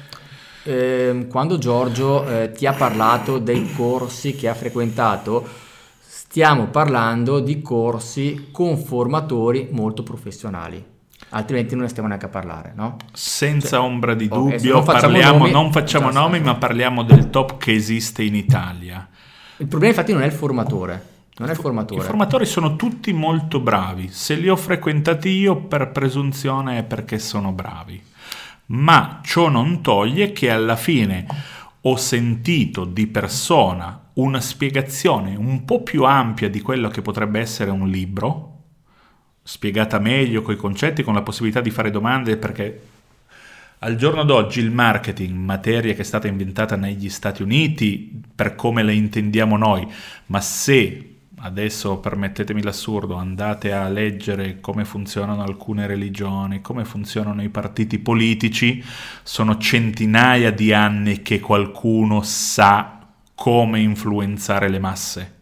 eh, 0.63 1.25
quando 1.29 1.57
Giorgio 1.57 2.27
eh, 2.27 2.51
ti 2.51 2.65
ha 2.65 2.73
parlato 2.73 3.39
dei 3.39 3.71
corsi 3.73 4.35
che 4.35 4.49
ha 4.49 4.53
frequentato, 4.53 5.47
stiamo 6.01 6.67
parlando 6.67 7.39
di 7.39 7.61
corsi 7.61 8.49
con 8.51 8.77
formatori 8.77 9.69
molto 9.71 10.03
professionali 10.03 10.93
altrimenti 11.29 11.73
non 11.73 11.83
ne 11.83 11.89
stiamo 11.89 12.07
neanche 12.07 12.25
a 12.25 12.29
parlare, 12.29 12.73
no? 12.75 12.97
Senza 13.13 13.77
cioè, 13.77 13.79
ombra 13.79 14.13
di 14.13 14.27
okay, 14.29 14.57
dubbio, 14.57 14.73
non 14.73 14.83
facciamo, 14.83 15.13
parliamo, 15.13 15.37
nomi, 15.37 15.51
non 15.51 15.71
facciamo 15.71 16.11
nomi, 16.11 16.39
ma 16.39 16.55
parliamo 16.55 17.03
del 17.03 17.29
top 17.29 17.57
che 17.57 17.73
esiste 17.73 18.23
in 18.23 18.35
Italia. 18.35 19.07
Il 19.57 19.67
problema 19.67 19.93
infatti 19.93 20.13
non 20.13 20.21
è 20.21 20.25
il 20.25 20.31
formatore. 20.31 21.13
Non 21.37 21.49
è 21.49 21.51
il 21.51 21.57
formatore. 21.57 22.01
I 22.01 22.05
formatori 22.05 22.45
sono 22.45 22.75
tutti 22.75 23.11
molto 23.11 23.59
bravi. 23.59 24.09
Se 24.09 24.35
li 24.35 24.47
ho 24.47 24.55
frequentati 24.55 25.29
io 25.29 25.57
per 25.57 25.91
presunzione 25.91 26.77
è 26.77 26.83
perché 26.83 27.19
sono 27.19 27.51
bravi. 27.51 28.01
Ma 28.67 29.19
ciò 29.23 29.49
non 29.49 29.81
toglie 29.81 30.31
che 30.31 30.49
alla 30.49 30.75
fine 30.75 31.25
ho 31.81 31.95
sentito 31.97 32.85
di 32.85 33.05
persona 33.07 34.09
una 34.13 34.39
spiegazione 34.39 35.35
un 35.35 35.65
po' 35.65 35.83
più 35.83 36.03
ampia 36.03 36.49
di 36.49 36.61
quello 36.61 36.87
che 36.87 37.01
potrebbe 37.01 37.39
essere 37.39 37.69
un 37.69 37.87
libro, 37.89 38.54
spiegata 39.47 39.99
meglio 39.99 40.41
con 40.41 40.55
i 40.55 40.57
concetti, 40.57 41.03
con 41.03 41.13
la 41.13 41.21
possibilità 41.21 41.61
di 41.61 41.69
fare 41.69 41.91
domande, 41.91 42.35
perché 42.35 42.81
al 43.79 43.95
giorno 43.95 44.23
d'oggi 44.23 44.59
il 44.59 44.71
marketing, 44.71 45.35
materia 45.35 45.93
che 45.93 46.01
è 46.01 46.05
stata 46.05 46.27
inventata 46.27 46.75
negli 46.75 47.09
Stati 47.09 47.43
Uniti 47.43 48.23
per 48.33 48.55
come 48.55 48.81
la 48.81 48.91
intendiamo 48.91 49.55
noi, 49.55 49.87
ma 50.27 50.41
se 50.41 51.17
adesso 51.37 51.99
permettetemi 51.99 52.63
l'assurdo, 52.63 53.13
andate 53.13 53.71
a 53.71 53.87
leggere 53.87 54.59
come 54.59 54.83
funzionano 54.83 55.43
alcune 55.43 55.85
religioni, 55.85 56.61
come 56.61 56.83
funzionano 56.83 57.43
i 57.43 57.49
partiti 57.49 57.99
politici, 57.99 58.83
sono 59.21 59.59
centinaia 59.59 60.51
di 60.51 60.73
anni 60.73 61.21
che 61.21 61.39
qualcuno 61.39 62.23
sa 62.23 63.05
come 63.35 63.79
influenzare 63.79 64.69
le 64.69 64.79
masse. 64.79 65.34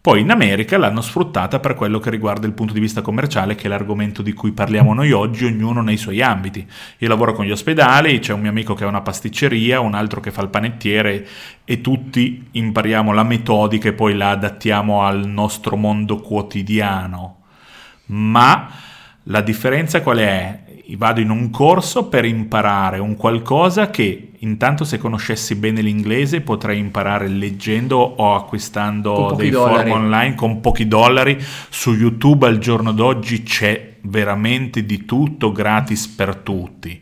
Poi 0.00 0.20
in 0.20 0.30
America 0.30 0.78
l'hanno 0.78 1.00
sfruttata 1.00 1.58
per 1.58 1.74
quello 1.74 1.98
che 1.98 2.08
riguarda 2.08 2.46
il 2.46 2.52
punto 2.52 2.72
di 2.72 2.78
vista 2.78 3.02
commerciale, 3.02 3.56
che 3.56 3.64
è 3.64 3.68
l'argomento 3.68 4.22
di 4.22 4.32
cui 4.32 4.52
parliamo 4.52 4.94
noi 4.94 5.10
oggi, 5.10 5.44
ognuno 5.44 5.82
nei 5.82 5.96
suoi 5.96 6.22
ambiti. 6.22 6.64
Io 6.98 7.08
lavoro 7.08 7.32
con 7.32 7.44
gli 7.44 7.50
ospedali, 7.50 8.20
c'è 8.20 8.32
un 8.32 8.40
mio 8.40 8.50
amico 8.50 8.74
che 8.74 8.84
ha 8.84 8.88
una 8.88 9.00
pasticceria, 9.00 9.80
un 9.80 9.94
altro 9.94 10.20
che 10.20 10.30
fa 10.30 10.42
il 10.42 10.50
panettiere 10.50 11.26
e 11.64 11.80
tutti 11.80 12.48
impariamo 12.52 13.12
la 13.12 13.24
metodica 13.24 13.88
e 13.88 13.92
poi 13.92 14.14
la 14.14 14.30
adattiamo 14.30 15.02
al 15.02 15.26
nostro 15.26 15.76
mondo 15.76 16.20
quotidiano. 16.20 17.42
Ma 18.06 18.70
la 19.24 19.40
differenza 19.40 20.00
qual 20.00 20.18
è? 20.18 20.60
Vado 20.96 21.20
in 21.20 21.30
un 21.30 21.50
corso 21.50 22.06
per 22.06 22.24
imparare 22.24 22.98
un 22.98 23.16
qualcosa 23.16 23.90
che 23.90 24.32
intanto 24.38 24.84
se 24.84 24.96
conoscessi 24.98 25.54
bene 25.54 25.82
l'inglese 25.82 26.40
potrei 26.40 26.78
imparare 26.78 27.28
leggendo 27.28 27.98
o 27.98 28.34
acquistando 28.34 29.34
dei 29.36 29.50
dollari. 29.50 29.90
forum 29.90 30.04
online 30.04 30.34
con 30.34 30.60
pochi 30.60 30.88
dollari. 30.88 31.38
Su 31.68 31.92
YouTube 31.92 32.46
al 32.46 32.58
giorno 32.58 32.92
d'oggi 32.92 33.42
c'è 33.42 33.96
veramente 34.02 34.84
di 34.84 35.04
tutto 35.04 35.52
gratis 35.52 36.06
per 36.08 36.36
tutti. 36.36 37.00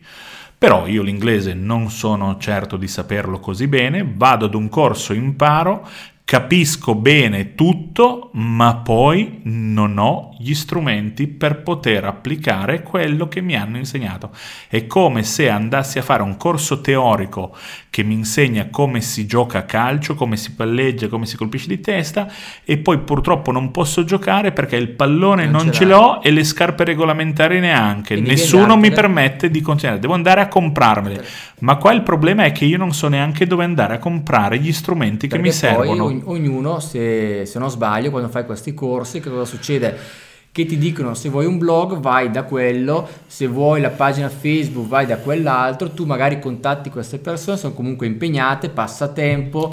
Però 0.58 0.86
io 0.86 1.02
l'inglese 1.02 1.54
non 1.54 1.90
sono 1.90 2.38
certo 2.38 2.76
di 2.76 2.88
saperlo 2.88 3.38
così 3.38 3.68
bene, 3.68 4.10
vado 4.16 4.46
ad 4.46 4.54
un 4.54 4.68
corso, 4.68 5.12
imparo 5.12 5.86
capisco 6.26 6.96
bene 6.96 7.54
tutto, 7.54 8.30
ma 8.32 8.74
poi 8.74 9.42
non 9.44 9.96
ho 9.96 10.35
gli 10.38 10.54
strumenti 10.54 11.26
per 11.26 11.62
poter 11.62 12.04
applicare 12.04 12.82
quello 12.82 13.28
che 13.28 13.40
mi 13.40 13.56
hanno 13.56 13.78
insegnato. 13.78 14.30
È 14.68 14.86
come 14.86 15.22
se 15.22 15.48
andassi 15.48 15.98
a 15.98 16.02
fare 16.02 16.22
un 16.22 16.36
corso 16.36 16.80
teorico 16.80 17.56
che 17.90 18.02
mi 18.02 18.14
insegna 18.14 18.68
come 18.70 19.00
si 19.00 19.26
gioca 19.26 19.58
a 19.58 19.62
calcio, 19.62 20.14
come 20.14 20.36
si 20.36 20.52
palleggia, 20.52 21.08
come 21.08 21.24
si 21.24 21.36
colpisce 21.36 21.68
di 21.68 21.80
testa 21.80 22.30
e 22.64 22.76
poi 22.76 22.98
purtroppo 22.98 23.52
non 23.52 23.70
posso 23.70 24.04
giocare 24.04 24.52
perché 24.52 24.76
il 24.76 24.90
pallone 24.90 25.46
non, 25.46 25.64
non 25.64 25.72
ce, 25.72 25.84
l'ho 25.84 26.20
e 26.22 26.30
le 26.30 26.44
scarpe 26.44 26.84
regolamentari 26.84 27.58
neanche. 27.58 28.20
Nessuno 28.20 28.76
mi 28.76 28.90
permette 28.92 29.50
di 29.50 29.60
continuare, 29.62 30.00
devo 30.00 30.14
andare 30.14 30.40
a 30.42 30.48
comprarmele. 30.48 31.24
Ma 31.60 31.76
qua 31.76 31.92
il 31.92 32.02
problema 32.02 32.44
è 32.44 32.52
che 32.52 32.66
io 32.66 32.76
non 32.76 32.92
so 32.92 33.08
neanche 33.08 33.46
dove 33.46 33.64
andare 33.64 33.94
a 33.94 33.98
comprare 33.98 34.58
gli 34.58 34.72
strumenti 34.72 35.26
perché 35.26 35.42
che 35.42 35.48
mi 35.48 35.54
servono 35.54 36.20
ognuno, 36.24 36.80
se, 36.80 37.46
se 37.46 37.58
non 37.58 37.70
sbaglio, 37.70 38.10
quando 38.10 38.28
fai 38.28 38.44
questi 38.44 38.74
corsi, 38.74 39.20
che 39.20 39.30
cosa 39.30 39.46
succede? 39.46 40.24
Che 40.56 40.64
ti 40.64 40.78
dicono 40.78 41.12
se 41.12 41.28
vuoi 41.28 41.44
un 41.44 41.58
blog 41.58 41.98
vai 41.98 42.30
da 42.30 42.44
quello, 42.44 43.06
se 43.26 43.46
vuoi 43.46 43.82
la 43.82 43.90
pagina 43.90 44.30
Facebook 44.30 44.88
vai 44.88 45.04
da 45.04 45.18
quell'altro, 45.18 45.90
tu 45.90 46.06
magari 46.06 46.38
contatti 46.38 46.88
queste 46.88 47.18
persone, 47.18 47.58
sono 47.58 47.74
comunque 47.74 48.06
impegnate, 48.06 48.70
passa 48.70 49.08
tempo. 49.08 49.70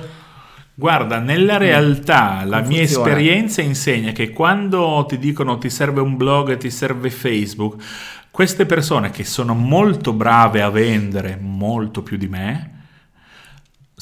Guarda, 0.74 1.20
nella 1.20 1.56
realtà 1.56 2.42
mm. 2.44 2.50
la 2.50 2.60
mia 2.60 2.82
esperienza 2.82 3.62
insegna 3.62 4.12
che 4.12 4.32
quando 4.32 5.06
ti 5.08 5.18
dicono 5.18 5.58
ti 5.58 5.70
serve 5.70 6.02
un 6.02 6.18
blog, 6.18 6.58
ti 6.58 6.70
serve 6.70 7.10
Facebook, 7.10 7.82
queste 8.30 8.66
persone 8.66 9.10
che 9.10 9.24
sono 9.24 9.54
molto 9.54 10.12
brave 10.12 10.62
a 10.62 10.70
vendere 10.70 11.40
molto 11.40 12.04
più 12.04 12.18
di 12.18 12.28
me, 12.28 12.73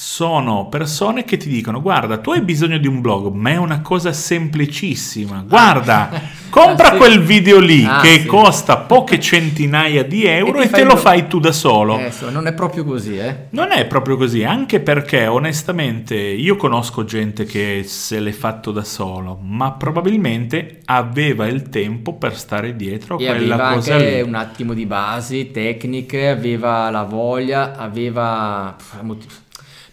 sono 0.04 0.68
persone 0.68 1.24
che 1.26 1.38
ti 1.38 1.48
dicono 1.48 1.80
guarda 1.80 2.18
tu 2.18 2.32
hai 2.32 2.42
bisogno 2.42 2.80
di 2.80 2.88
un 2.88 3.02
blog 3.02 3.32
ma 3.36 3.52
è 3.52 3.58
una 3.58 3.82
cosa 3.82 4.12
semplicissima 4.12 5.46
guarda 5.48 6.10
compra 6.50 6.88
ah, 6.88 6.92
sì. 6.94 6.98
quel 6.98 7.22
video 7.22 7.60
lì 7.60 7.86
ah, 7.86 8.02
che 8.02 8.22
sì. 8.22 8.26
costa 8.26 8.78
poche 8.78 9.20
centinaia 9.20 10.04
di 10.04 10.26
euro 10.26 10.60
e, 10.60 10.64
e 10.64 10.70
te 10.72 10.86
lo 10.86 10.98
fai 10.98 11.28
tu 11.28 11.40
da 11.40 11.52
solo 11.52 12.00
eh, 12.00 12.12
non 12.32 12.48
è 12.48 12.54
proprio 12.54 12.84
così 12.84 13.20
eh 13.20 13.46
non 13.52 13.72
è 13.72 13.86
proprio 13.86 14.18
così 14.18 14.44
anche 14.44 14.80
perché 14.80 15.28
onestamente 15.28 16.16
io 16.16 16.56
conosco 16.56 17.04
gente 17.04 17.46
che 17.46 17.84
se 17.86 18.20
l'è 18.20 18.32
fatto 18.32 18.72
da 18.72 18.84
solo 18.84 19.38
ma 19.44 19.74
probabilmente 19.74 20.80
aveva 20.86 21.46
il 21.46 21.70
tempo 21.70 22.16
per 22.16 22.36
stare 22.36 22.76
dietro 22.76 23.18
a 23.18 23.22
e 23.22 23.28
quella 23.28 23.54
aveva 23.54 23.74
cosa 23.74 23.94
anche 23.94 24.16
lì. 24.16 24.22
un 24.22 24.34
attimo 24.34 24.74
di 24.74 24.88
basi 24.88 25.52
tecniche 25.52 26.28
aveva 26.28 26.90
la 26.90 27.04
voglia 27.04 27.78
aveva 27.78 28.76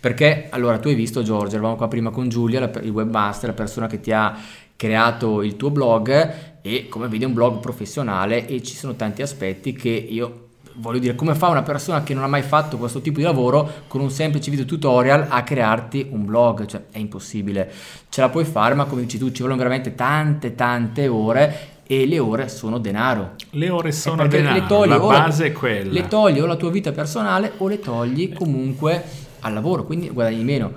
perché 0.00 0.46
allora 0.50 0.78
tu 0.78 0.88
hai 0.88 0.94
visto 0.94 1.22
Giorgio, 1.22 1.54
eravamo 1.54 1.76
qua 1.76 1.88
prima 1.88 2.10
con 2.10 2.28
Giulia, 2.28 2.60
la, 2.60 2.70
il 2.82 2.90
webmaster, 2.90 3.48
la 3.48 3.54
persona 3.54 3.86
che 3.86 4.00
ti 4.00 4.12
ha 4.12 4.36
creato 4.76 5.42
il 5.42 5.56
tuo 5.56 5.70
blog 5.70 6.34
e 6.62 6.88
come 6.88 7.08
vedi 7.08 7.24
è 7.24 7.26
un 7.26 7.34
blog 7.34 7.58
professionale 7.58 8.46
e 8.46 8.62
ci 8.62 8.76
sono 8.76 8.94
tanti 8.94 9.22
aspetti 9.22 9.72
che 9.72 9.88
io 9.88 10.46
voglio 10.74 11.00
dire 11.00 11.14
come 11.14 11.34
fa 11.34 11.48
una 11.48 11.62
persona 11.62 12.02
che 12.02 12.14
non 12.14 12.22
ha 12.22 12.28
mai 12.28 12.42
fatto 12.42 12.76
questo 12.76 13.00
tipo 13.00 13.18
di 13.18 13.24
lavoro 13.24 13.68
con 13.88 14.00
un 14.00 14.10
semplice 14.10 14.50
video 14.50 14.64
tutorial 14.64 15.26
a 15.28 15.42
crearti 15.42 16.08
un 16.10 16.24
blog, 16.24 16.66
cioè 16.66 16.84
è 16.90 16.98
impossibile. 16.98 17.70
Ce 18.08 18.20
la 18.20 18.28
puoi 18.28 18.44
fare, 18.44 18.74
ma 18.74 18.84
come 18.84 19.02
dici 19.02 19.18
tu 19.18 19.32
ci 19.32 19.42
vogliono 19.42 19.58
veramente 19.58 19.94
tante 19.94 20.54
tante 20.54 21.08
ore 21.08 21.76
e 21.86 22.06
le 22.06 22.18
ore 22.18 22.48
sono 22.48 22.78
denaro. 22.78 23.32
Le 23.50 23.70
ore 23.70 23.92
sono 23.92 24.26
denaro, 24.26 24.60
le 24.60 24.66
togli, 24.66 24.88
la 24.90 24.98
base 24.98 25.46
è 25.46 25.52
quella. 25.52 25.90
Le 25.90 26.06
togli 26.06 26.38
o 26.38 26.46
la 26.46 26.56
tua 26.56 26.70
vita 26.70 26.92
personale 26.92 27.52
o 27.56 27.66
le 27.66 27.80
togli 27.80 28.32
comunque 28.32 29.26
al 29.40 29.52
lavoro, 29.52 29.84
quindi 29.84 30.08
guadagni 30.10 30.44
meno. 30.44 30.72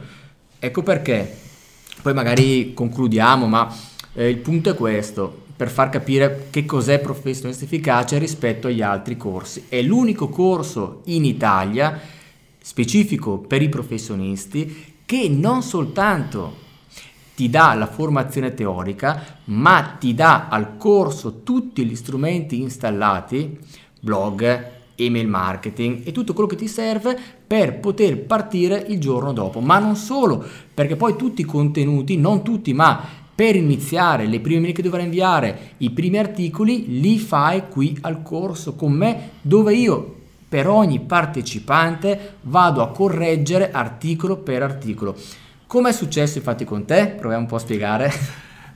Ecco 0.59 0.83
perché, 0.83 1.37
poi 2.01 2.13
magari 2.13 2.73
concludiamo, 2.73 3.47
ma 3.47 3.73
eh, 4.13 4.29
il 4.29 4.37
punto 4.37 4.69
è 4.71 4.75
questo, 4.75 5.43
per 5.55 5.69
far 5.69 5.89
capire 5.89 6.47
che 6.49 6.65
cos'è 6.65 6.99
professionista 6.99 7.65
efficace 7.65 8.17
rispetto 8.17 8.67
agli 8.67 8.81
altri 8.81 9.15
corsi. 9.17 9.65
È 9.69 9.81
l'unico 9.81 10.29
corso 10.29 11.01
in 11.05 11.23
Italia 11.23 11.99
specifico 12.59 13.37
per 13.37 13.61
i 13.61 13.69
professionisti 13.69 14.95
che 15.05 15.29
non 15.29 15.61
soltanto 15.61 16.57
ti 17.35 17.49
dà 17.49 17.73
la 17.73 17.87
formazione 17.87 18.53
teorica, 18.53 19.39
ma 19.45 19.95
ti 19.99 20.13
dà 20.13 20.47
al 20.47 20.77
corso 20.77 21.41
tutti 21.43 21.85
gli 21.85 21.95
strumenti 21.95 22.61
installati, 22.61 23.57
blog, 23.99 24.69
email 24.95 25.27
marketing 25.27 26.05
e 26.05 26.11
tutto 26.11 26.33
quello 26.33 26.49
che 26.49 26.55
ti 26.55 26.67
serve 26.67 27.40
per 27.51 27.79
poter 27.79 28.17
partire 28.17 28.85
il 28.87 28.97
giorno 28.97 29.33
dopo. 29.33 29.59
Ma 29.59 29.77
non 29.77 29.97
solo, 29.97 30.41
perché 30.73 30.95
poi 30.95 31.17
tutti 31.17 31.41
i 31.41 31.43
contenuti, 31.43 32.15
non 32.15 32.43
tutti, 32.43 32.71
ma 32.71 32.97
per 33.35 33.57
iniziare 33.57 34.25
le 34.25 34.39
prime 34.39 34.61
mail 34.61 34.71
che 34.71 34.81
dovrai 34.81 35.03
inviare, 35.03 35.73
i 35.79 35.89
primi 35.89 36.17
articoli, 36.17 37.01
li 37.01 37.19
fai 37.19 37.67
qui 37.67 37.97
al 38.03 38.21
corso 38.21 38.75
con 38.75 38.93
me, 38.93 39.31
dove 39.41 39.73
io 39.73 40.15
per 40.47 40.69
ogni 40.69 41.01
partecipante 41.01 42.35
vado 42.43 42.81
a 42.81 42.87
correggere 42.87 43.71
articolo 43.71 44.37
per 44.37 44.63
articolo. 44.63 45.13
Come 45.67 45.89
è 45.89 45.93
successo 45.93 46.37
infatti 46.37 46.63
con 46.63 46.85
te? 46.85 47.07
Proviamo 47.07 47.43
un 47.43 47.49
po' 47.49 47.57
a 47.57 47.59
spiegare. 47.59 48.13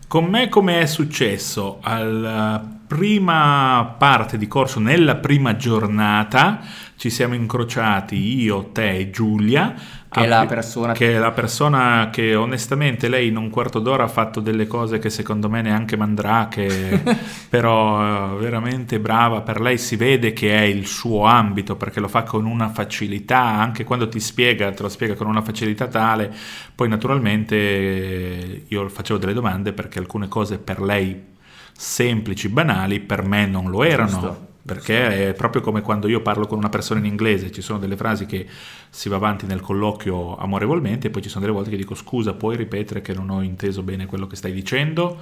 Con 0.06 0.26
me 0.26 0.50
come 0.50 0.82
è 0.82 0.86
successo? 0.86 1.78
Alla 1.80 2.75
prima 2.88 3.96
parte 3.98 4.38
di 4.38 4.48
corso, 4.48 4.80
nella 4.80 5.16
prima 5.16 5.56
giornata, 5.56 6.60
ci 6.96 7.10
siamo 7.10 7.34
incrociati 7.34 8.42
io, 8.42 8.70
te 8.72 8.98
e 8.98 9.10
Giulia. 9.10 9.74
Che 10.16 10.24
è 10.24 10.28
la 10.28 10.46
persona 10.46 10.94
che 10.94 11.16
è 11.16 11.18
la 11.18 11.32
persona 11.32 12.10
che 12.10 12.36
onestamente 12.36 13.10
lei 13.10 13.28
in 13.28 13.36
un 13.36 13.50
quarto 13.50 13.80
d'ora 13.80 14.06
ha 14.06 14.08
fatto 14.08 14.40
delle 14.40 14.66
cose 14.66 14.98
che 14.98 15.10
secondo 15.10 15.50
me 15.50 15.62
neanche 15.62 15.98
mandrà 15.98 16.48
che 16.50 17.02
però 17.50 18.38
veramente 18.38 19.02
brava. 19.02 19.42
Per 19.42 19.60
lei 19.60 19.78
si 19.78 19.98
vede 19.98 20.32
che 20.32 20.58
è 20.58 20.62
il 20.62 20.88
suo 20.88 21.26
ambito 21.26 21.76
perché 21.76 22.00
lo 22.00 22.08
fa 22.08 22.24
con 22.24 22.46
una 22.46 22.70
facilità 22.70 23.42
anche 23.42 23.84
quando 23.84 24.08
ti 24.08 24.22
spiega 24.22 24.72
te 24.72 24.84
lo 24.84 24.90
spiega 24.90 25.16
con 25.16 25.28
una 25.28 25.42
facilità 25.42 25.88
tale. 25.88 26.34
Poi 26.74 26.88
naturalmente 26.88 28.64
io 28.66 28.88
facevo 28.88 29.20
delle 29.20 29.34
domande 29.34 29.74
perché 29.74 30.00
alcune 30.00 30.30
cose 30.30 30.60
per 30.60 30.80
lei 30.80 31.34
semplici 31.78 32.50
banali 32.50 33.00
per 33.00 33.24
me 33.24 33.46
non 33.46 33.70
lo 33.70 33.84
erano 33.84 34.10
Giusto 34.10 34.54
perché 34.66 35.30
è 35.30 35.34
proprio 35.34 35.62
come 35.62 35.82
quando 35.82 36.08
io 36.08 36.22
parlo 36.22 36.48
con 36.48 36.58
una 36.58 36.70
persona 36.70 37.00
in 37.00 37.06
inglese, 37.06 37.52
ci 37.52 37.62
sono 37.62 37.78
delle 37.78 37.96
frasi 37.96 38.26
che 38.26 38.48
si 38.90 39.10
va 39.10 39.18
avanti 39.18 39.46
nel 39.46 39.62
colloquio 39.62 40.36
amorevolmente 40.38 41.08
e 41.08 41.10
poi 41.12 41.22
ci 41.22 41.30
sono 41.30 41.42
delle 41.42 41.56
volte 41.56 41.70
che 41.70 41.78
dico 41.78 41.94
scusa, 41.94 42.34
puoi 42.34 42.56
ripetere 42.56 43.02
che 43.02 43.14
non 43.14 43.30
ho 43.30 43.44
inteso 43.44 43.84
bene 43.84 44.08
quello 44.08 44.26
che 44.26 44.36
stai 44.36 44.52
dicendo? 44.52 45.20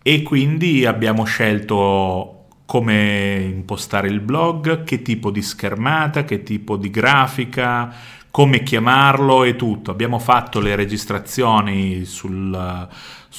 E 0.00 0.22
quindi 0.22 0.86
abbiamo 0.86 1.24
scelto 1.24 2.44
come 2.64 3.40
impostare 3.52 4.06
il 4.06 4.20
blog, 4.20 4.84
che 4.84 5.02
tipo 5.02 5.32
di 5.32 5.42
schermata, 5.42 6.22
che 6.22 6.44
tipo 6.44 6.76
di 6.76 6.90
grafica, 6.90 7.92
come 8.30 8.62
chiamarlo 8.62 9.42
e 9.42 9.56
tutto. 9.56 9.90
Abbiamo 9.90 10.20
fatto 10.20 10.60
le 10.60 10.76
registrazioni 10.76 12.04
sul, 12.04 12.88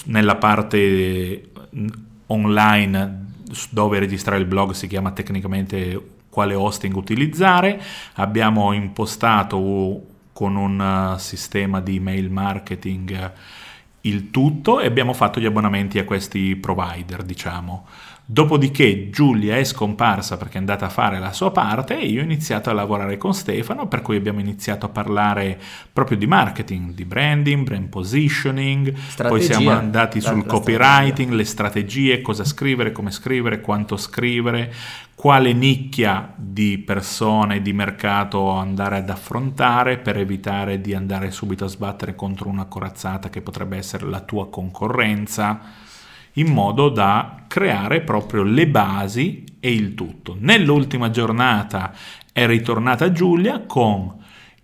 nella 0.08 0.36
parte 0.36 1.52
online 2.32 3.20
dove 3.70 4.00
registrare 4.00 4.40
il 4.40 4.48
blog 4.48 4.72
si 4.72 4.88
chiama 4.88 5.12
tecnicamente 5.12 6.20
quale 6.30 6.56
hosting 6.56 6.96
utilizzare, 6.96 7.82
abbiamo 8.14 8.72
impostato 8.72 10.06
con 10.32 10.56
un 10.56 11.14
uh, 11.14 11.18
sistema 11.18 11.82
di 11.82 12.00
mail 12.00 12.32
marketing 12.32 13.32
il 14.02 14.32
tutto 14.32 14.80
e 14.80 14.88
abbiamo 14.88 15.14
fatto 15.14 15.40
gli 15.40 15.46
abbonamenti 15.46 16.00
a 16.00 16.06
questi 16.06 16.56
provider, 16.56 17.24
diciamo. 17.24 17.86
Dopodiché 18.32 19.10
Giulia 19.10 19.58
è 19.58 19.64
scomparsa 19.66 20.38
perché 20.38 20.54
è 20.54 20.60
andata 20.60 20.86
a 20.86 20.90
fare 20.90 21.20
la 21.20 21.34
sua 21.34 21.52
parte 21.52 22.00
e 22.00 22.06
io 22.06 22.22
ho 22.22 22.24
iniziato 22.24 22.70
a 22.70 22.74
lavorare 22.74 23.18
con 23.18 23.34
Stefano, 23.34 23.90
per 23.90 24.02
cui 24.02 24.16
abbiamo 24.16 24.40
iniziato 24.40 24.86
a 24.86 24.90
parlare 24.90 25.60
proprio 25.92 26.16
di 26.16 26.28
marketing, 26.28 26.94
di 26.94 27.04
branding, 27.04 27.66
brand 27.66 27.90
positioning, 27.90 28.96
strategia, 28.96 29.28
poi 29.28 29.42
siamo 29.42 29.72
andati 29.72 30.22
sul 30.22 30.46
copywriting, 30.46 31.12
strategia. 31.12 31.36
le 31.36 31.44
strategie, 31.44 32.22
cosa 32.22 32.46
scrivere, 32.46 32.94
come 32.94 33.12
scrivere, 33.12 33.60
quanto 33.60 33.98
scrivere, 33.98 34.74
quale 35.14 35.52
nicchia 35.52 36.34
di 36.34 36.78
persone, 36.78 37.62
di 37.62 37.74
mercato 37.74 38.52
andare 38.52 39.00
ad 39.00 39.10
affrontare 39.10 39.98
per 39.98 40.16
evitare 40.16 40.80
di 40.80 40.94
andare 40.94 41.32
subito 41.32 41.66
a 41.66 41.68
sbattere 41.68 42.16
contro 42.16 42.48
una 42.48 42.64
corazzata 42.64 43.30
che 43.30 43.42
potrebbe 43.42 43.76
essere 43.76 44.06
la 44.06 44.22
tua 44.22 44.50
concorrenza 44.50 45.90
in 46.34 46.48
modo 46.52 46.90
da 46.90 47.44
creare 47.48 48.02
proprio 48.02 48.44
le 48.44 48.68
basi 48.68 49.44
e 49.60 49.74
il 49.74 49.94
tutto. 49.94 50.36
Nell'ultima 50.40 51.10
giornata 51.10 51.94
è 52.32 52.46
ritornata 52.46 53.12
Giulia 53.12 53.62
con 53.66 54.16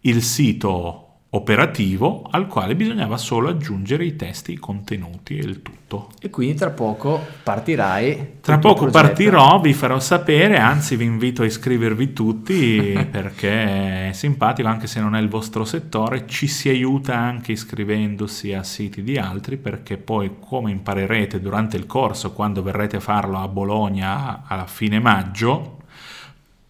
il 0.02 0.22
sito 0.22 1.07
operativo 1.30 2.26
al 2.32 2.48
quale 2.48 2.76
bisognava 2.76 3.18
solo 3.18 3.50
aggiungere 3.50 4.06
i 4.06 4.16
testi, 4.16 4.54
i 4.54 4.58
contenuti 4.58 5.38
e 5.38 5.44
il 5.44 5.62
tutto. 5.62 6.10
E 6.22 6.30
quindi 6.30 6.56
tra 6.56 6.70
poco 6.70 7.20
partirai. 7.44 8.36
Tra 8.42 8.60
poco 8.60 8.88
partirò, 8.88 9.60
vi 9.60 9.74
farò 9.74 10.00
sapere, 10.00 10.58
anzi 10.58 10.96
vi 10.96 11.04
invito 11.04 11.42
a 11.42 11.46
iscrivervi 11.46 12.14
tutti 12.14 13.08
perché 13.12 14.10
è 14.10 14.14
simpatico 14.14 14.68
anche 14.68 14.88
se 14.88 15.02
non 15.02 15.16
è 15.16 15.22
il 15.22 15.28
vostro 15.28 15.66
settore, 15.66 16.26
ci 16.28 16.48
si 16.48 16.70
aiuta 16.70 17.18
anche 17.18 17.52
iscrivendosi 17.52 18.54
a 18.54 18.64
siti 18.64 19.04
di 19.04 19.18
altri 19.18 19.58
perché 19.58 19.98
poi 19.98 20.36
come 20.40 20.72
imparerete 20.72 21.42
durante 21.42 21.76
il 21.76 21.86
corso 21.86 22.32
quando 22.32 22.64
verrete 22.64 22.98
a 22.98 23.02
farlo 23.02 23.38
a 23.40 23.48
Bologna 23.48 24.44
a 24.48 24.66
fine 24.66 25.00
maggio, 25.00 25.77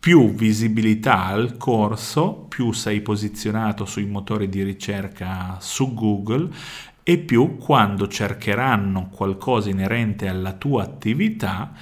più 0.08 0.34
visibilità 0.34 1.26
al 1.26 1.58
corso, 1.58 2.46
più 2.48 2.72
sei 2.72 3.02
posizionato 3.02 3.84
sui 3.84 4.06
motori 4.06 4.48
di 4.48 4.64
ricerca 4.64 5.58
su 5.60 5.94
Google 5.94 6.50
e 7.04 7.18
più 7.18 7.58
quando 7.58 8.08
cercheranno 8.08 9.10
qualcosa 9.10 9.70
inerente 9.70 10.30
alla 10.30 10.54
tua 10.54 10.84
attività, 10.84 11.74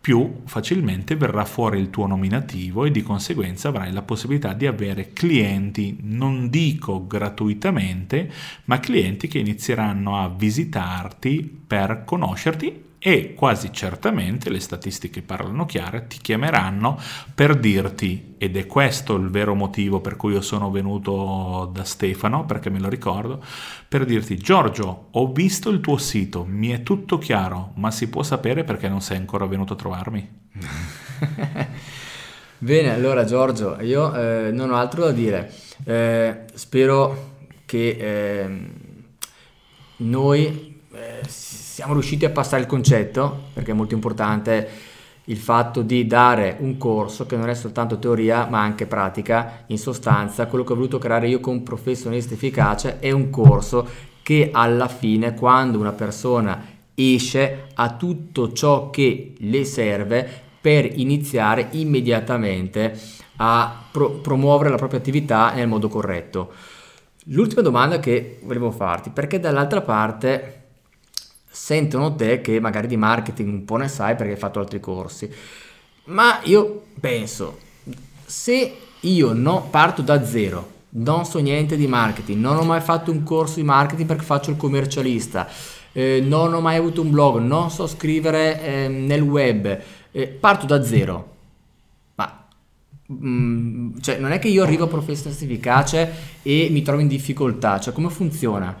più 0.00 0.42
facilmente 0.44 1.16
verrà 1.16 1.44
fuori 1.44 1.80
il 1.80 1.90
tuo 1.90 2.06
nominativo 2.06 2.84
e 2.84 2.92
di 2.92 3.02
conseguenza 3.02 3.70
avrai 3.70 3.90
la 3.90 4.02
possibilità 4.02 4.52
di 4.52 4.68
avere 4.68 5.12
clienti, 5.12 5.98
non 6.02 6.48
dico 6.48 7.08
gratuitamente, 7.08 8.30
ma 8.66 8.78
clienti 8.78 9.26
che 9.26 9.40
inizieranno 9.40 10.22
a 10.22 10.28
visitarti 10.28 11.62
per 11.66 12.04
conoscerti 12.04 12.92
e 13.06 13.34
quasi 13.34 13.70
certamente 13.70 14.48
le 14.48 14.60
statistiche 14.60 15.20
parlano 15.20 15.66
chiare, 15.66 16.06
ti 16.06 16.16
chiameranno 16.22 16.98
per 17.34 17.58
dirti, 17.58 18.36
ed 18.38 18.56
è 18.56 18.64
questo 18.64 19.14
il 19.16 19.28
vero 19.28 19.54
motivo 19.54 20.00
per 20.00 20.16
cui 20.16 20.32
io 20.32 20.40
sono 20.40 20.70
venuto 20.70 21.70
da 21.70 21.84
Stefano, 21.84 22.46
perché 22.46 22.70
me 22.70 22.80
lo 22.80 22.88
ricordo, 22.88 23.44
per 23.86 24.06
dirti 24.06 24.38
Giorgio, 24.38 25.08
ho 25.10 25.30
visto 25.32 25.68
il 25.68 25.80
tuo 25.80 25.98
sito, 25.98 26.46
mi 26.48 26.70
è 26.70 26.82
tutto 26.82 27.18
chiaro, 27.18 27.72
ma 27.74 27.90
si 27.90 28.08
può 28.08 28.22
sapere 28.22 28.64
perché 28.64 28.88
non 28.88 29.02
sei 29.02 29.18
ancora 29.18 29.44
venuto 29.44 29.74
a 29.74 29.76
trovarmi? 29.76 30.26
Bene, 32.56 32.94
allora 32.94 33.26
Giorgio, 33.26 33.82
io 33.82 34.14
eh, 34.14 34.50
non 34.50 34.70
ho 34.70 34.76
altro 34.76 35.04
da 35.04 35.12
dire. 35.12 35.52
Eh, 35.84 36.44
spero 36.54 37.32
che 37.66 37.96
eh, 38.00 38.70
noi 39.96 40.72
siamo 41.26 41.92
riusciti 41.92 42.24
a 42.24 42.30
passare 42.30 42.62
il 42.62 42.68
concetto, 42.68 43.44
perché 43.52 43.72
è 43.72 43.74
molto 43.74 43.94
importante 43.94 44.68
il 45.24 45.38
fatto 45.38 45.82
di 45.82 46.06
dare 46.06 46.56
un 46.60 46.76
corso 46.76 47.24
che 47.26 47.36
non 47.36 47.48
è 47.48 47.54
soltanto 47.54 47.98
teoria 47.98 48.46
ma 48.46 48.60
anche 48.60 48.86
pratica, 48.86 49.64
in 49.66 49.78
sostanza 49.78 50.46
quello 50.46 50.64
che 50.64 50.72
ho 50.72 50.76
voluto 50.76 50.98
creare 50.98 51.28
io 51.28 51.40
con 51.40 51.62
professionista 51.62 52.34
efficace 52.34 52.98
è 52.98 53.10
un 53.10 53.30
corso 53.30 53.88
che 54.22 54.50
alla 54.52 54.88
fine 54.88 55.34
quando 55.34 55.78
una 55.78 55.92
persona 55.92 56.62
esce 56.94 57.68
ha 57.74 57.96
tutto 57.96 58.52
ciò 58.52 58.90
che 58.90 59.34
le 59.38 59.64
serve 59.64 60.42
per 60.60 60.98
iniziare 60.98 61.68
immediatamente 61.72 62.98
a 63.36 63.84
pro- 63.90 64.10
promuovere 64.10 64.70
la 64.70 64.76
propria 64.76 65.00
attività 65.00 65.52
nel 65.52 65.68
modo 65.68 65.88
corretto. 65.88 66.52
L'ultima 67.28 67.62
domanda 67.62 67.98
che 67.98 68.38
volevo 68.42 68.70
farti, 68.70 69.10
perché 69.10 69.40
dall'altra 69.40 69.80
parte 69.80 70.63
sentono 71.54 72.16
te 72.16 72.40
che 72.40 72.58
magari 72.58 72.88
di 72.88 72.96
marketing 72.96 73.48
un 73.48 73.64
po' 73.64 73.76
ne 73.76 73.86
sai 73.86 74.16
perché 74.16 74.32
hai 74.32 74.38
fatto 74.38 74.58
altri 74.58 74.80
corsi. 74.80 75.30
Ma 76.06 76.40
io 76.42 76.86
penso, 76.98 77.58
se 78.26 78.76
io 79.00 79.32
no, 79.32 79.68
parto 79.70 80.02
da 80.02 80.24
zero, 80.24 80.72
non 80.96 81.24
so 81.24 81.38
niente 81.38 81.76
di 81.76 81.86
marketing, 81.86 82.40
non 82.40 82.56
ho 82.56 82.64
mai 82.64 82.80
fatto 82.80 83.12
un 83.12 83.22
corso 83.22 83.56
di 83.56 83.62
marketing 83.62 84.08
perché 84.08 84.24
faccio 84.24 84.50
il 84.50 84.56
commercialista, 84.56 85.48
eh, 85.92 86.20
non 86.26 86.52
ho 86.52 86.60
mai 86.60 86.76
avuto 86.76 87.02
un 87.02 87.10
blog, 87.10 87.40
non 87.40 87.70
so 87.70 87.86
scrivere 87.86 88.60
eh, 88.60 88.88
nel 88.88 89.22
web, 89.22 89.80
eh, 90.10 90.26
parto 90.26 90.66
da 90.66 90.82
zero. 90.82 91.32
Ma 92.16 92.46
mm, 93.12 93.98
cioè 94.00 94.18
non 94.18 94.32
è 94.32 94.40
che 94.40 94.48
io 94.48 94.64
arrivo 94.64 94.84
a 94.84 94.88
professionista 94.88 95.44
efficace 95.44 96.12
e 96.42 96.66
mi 96.70 96.82
trovo 96.82 97.00
in 97.00 97.08
difficoltà, 97.08 97.78
cioè 97.78 97.94
come 97.94 98.10
funziona? 98.10 98.76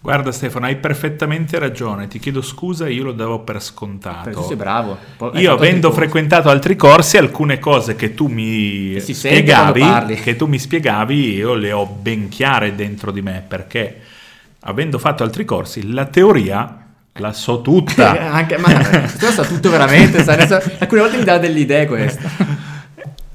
Guarda 0.00 0.30
Stefano, 0.30 0.66
hai 0.66 0.76
perfettamente 0.76 1.58
ragione, 1.58 2.06
ti 2.06 2.20
chiedo 2.20 2.40
scusa, 2.40 2.88
io 2.88 3.02
lo 3.02 3.12
davo 3.12 3.40
per 3.40 3.60
scontato. 3.60 4.30
Perché 4.30 4.42
sei 4.44 4.56
bravo. 4.56 4.96
Poi- 5.16 5.38
Io 5.40 5.52
avendo 5.52 5.90
frequentato 5.90 6.48
altri 6.48 6.76
corsi, 6.76 7.16
alcune 7.16 7.58
cose 7.58 7.96
che 7.96 8.14
tu 8.14 8.28
mi 8.28 8.92
Che 8.94 9.00
spiegavi, 9.12 10.14
che 10.14 10.36
tu 10.36 10.46
mi 10.46 10.58
spiegavi, 10.58 11.34
io 11.34 11.54
le 11.54 11.72
ho 11.72 11.84
ben 11.84 12.28
chiare 12.28 12.76
dentro 12.76 13.10
di 13.10 13.22
me, 13.22 13.42
perché 13.46 14.00
avendo 14.60 14.98
fatto 14.98 15.24
altri 15.24 15.44
corsi, 15.44 15.90
la 15.92 16.04
teoria 16.06 16.76
la 17.14 17.32
so 17.32 17.60
tutta. 17.60 18.30
Anche, 18.30 18.56
ma 18.56 18.72
questo 18.72 19.32
sa 19.32 19.42
tutto 19.44 19.68
veramente, 19.68 20.22
sai, 20.22 20.40
adesso- 20.40 20.70
alcune 20.78 21.00
volte 21.00 21.16
mi 21.18 21.24
dà 21.24 21.38
delle 21.38 21.58
idee 21.58 21.86
questo. 21.86 22.26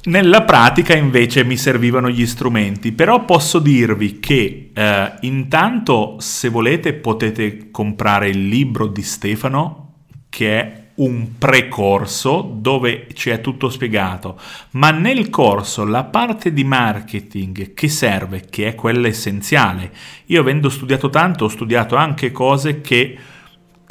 Nella 0.05 0.43
pratica 0.43 0.93
invece 0.97 1.45
mi 1.45 1.55
servivano 1.55 2.09
gli 2.09 2.25
strumenti, 2.25 2.91
però 2.91 3.23
posso 3.23 3.59
dirvi 3.59 4.19
che 4.19 4.71
eh, 4.73 5.13
intanto 5.21 6.17
se 6.19 6.49
volete 6.49 6.91
potete 6.91 7.71
comprare 7.71 8.27
il 8.27 8.49
libro 8.49 8.87
di 8.87 9.01
Stefano 9.01 9.93
che 10.27 10.59
è 10.59 10.83
un 10.95 11.37
precorso 11.37 12.41
dove 12.53 13.07
c'è 13.13 13.39
tutto 13.39 13.69
spiegato, 13.69 14.37
ma 14.71 14.91
nel 14.91 15.29
corso 15.29 15.85
la 15.85 16.03
parte 16.03 16.51
di 16.51 16.65
marketing 16.65 17.73
che 17.73 17.87
serve, 17.87 18.43
che 18.49 18.67
è 18.67 18.75
quella 18.75 19.07
essenziale, 19.07 19.91
io 20.25 20.41
avendo 20.41 20.67
studiato 20.67 21.09
tanto 21.09 21.45
ho 21.45 21.47
studiato 21.47 21.95
anche 21.95 22.31
cose 22.31 22.81
che 22.81 23.17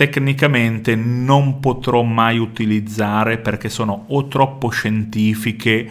tecnicamente 0.02 0.96
non 0.96 1.60
potrò 1.60 2.02
mai 2.02 2.38
utilizzare 2.38 3.38
perché 3.38 3.68
sono 3.68 4.06
o 4.08 4.26
troppo 4.26 4.68
scientifiche 4.68 5.88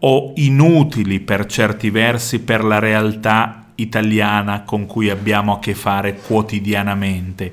o 0.00 0.32
inutili 0.36 1.20
per 1.20 1.46
certi 1.46 1.90
versi 1.90 2.40
per 2.40 2.64
la 2.64 2.80
realtà 2.80 3.66
italiana 3.76 4.62
con 4.62 4.86
cui 4.86 5.10
abbiamo 5.10 5.54
a 5.54 5.58
che 5.60 5.74
fare 5.74 6.16
quotidianamente. 6.16 7.52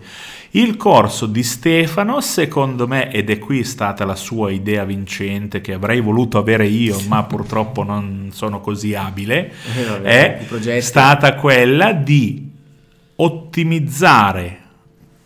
Il 0.51 0.77
corso 0.77 1.27
di 1.27 1.43
Stefano, 1.43 2.21
secondo 2.21 2.87
me, 2.87 3.11
ed 3.11 3.29
è 3.29 3.37
qui 3.37 3.63
stata 3.63 4.03
la 4.03 4.15
sua 4.15 4.49
idea 4.49 4.83
vincente 4.85 5.61
che 5.61 5.73
avrei 5.73 6.01
voluto 6.01 6.39
avere 6.39 6.65
io, 6.65 6.99
ma 7.07 7.23
purtroppo 7.23 7.83
non 7.83 8.29
sono 8.31 8.61
così 8.61 8.95
abile, 8.95 9.53
Eh, 10.01 10.39
vabbè, 10.49 10.75
è 10.75 10.79
stata 10.79 11.35
quella 11.35 11.93
di 11.93 12.49
ottimizzare 13.17 14.58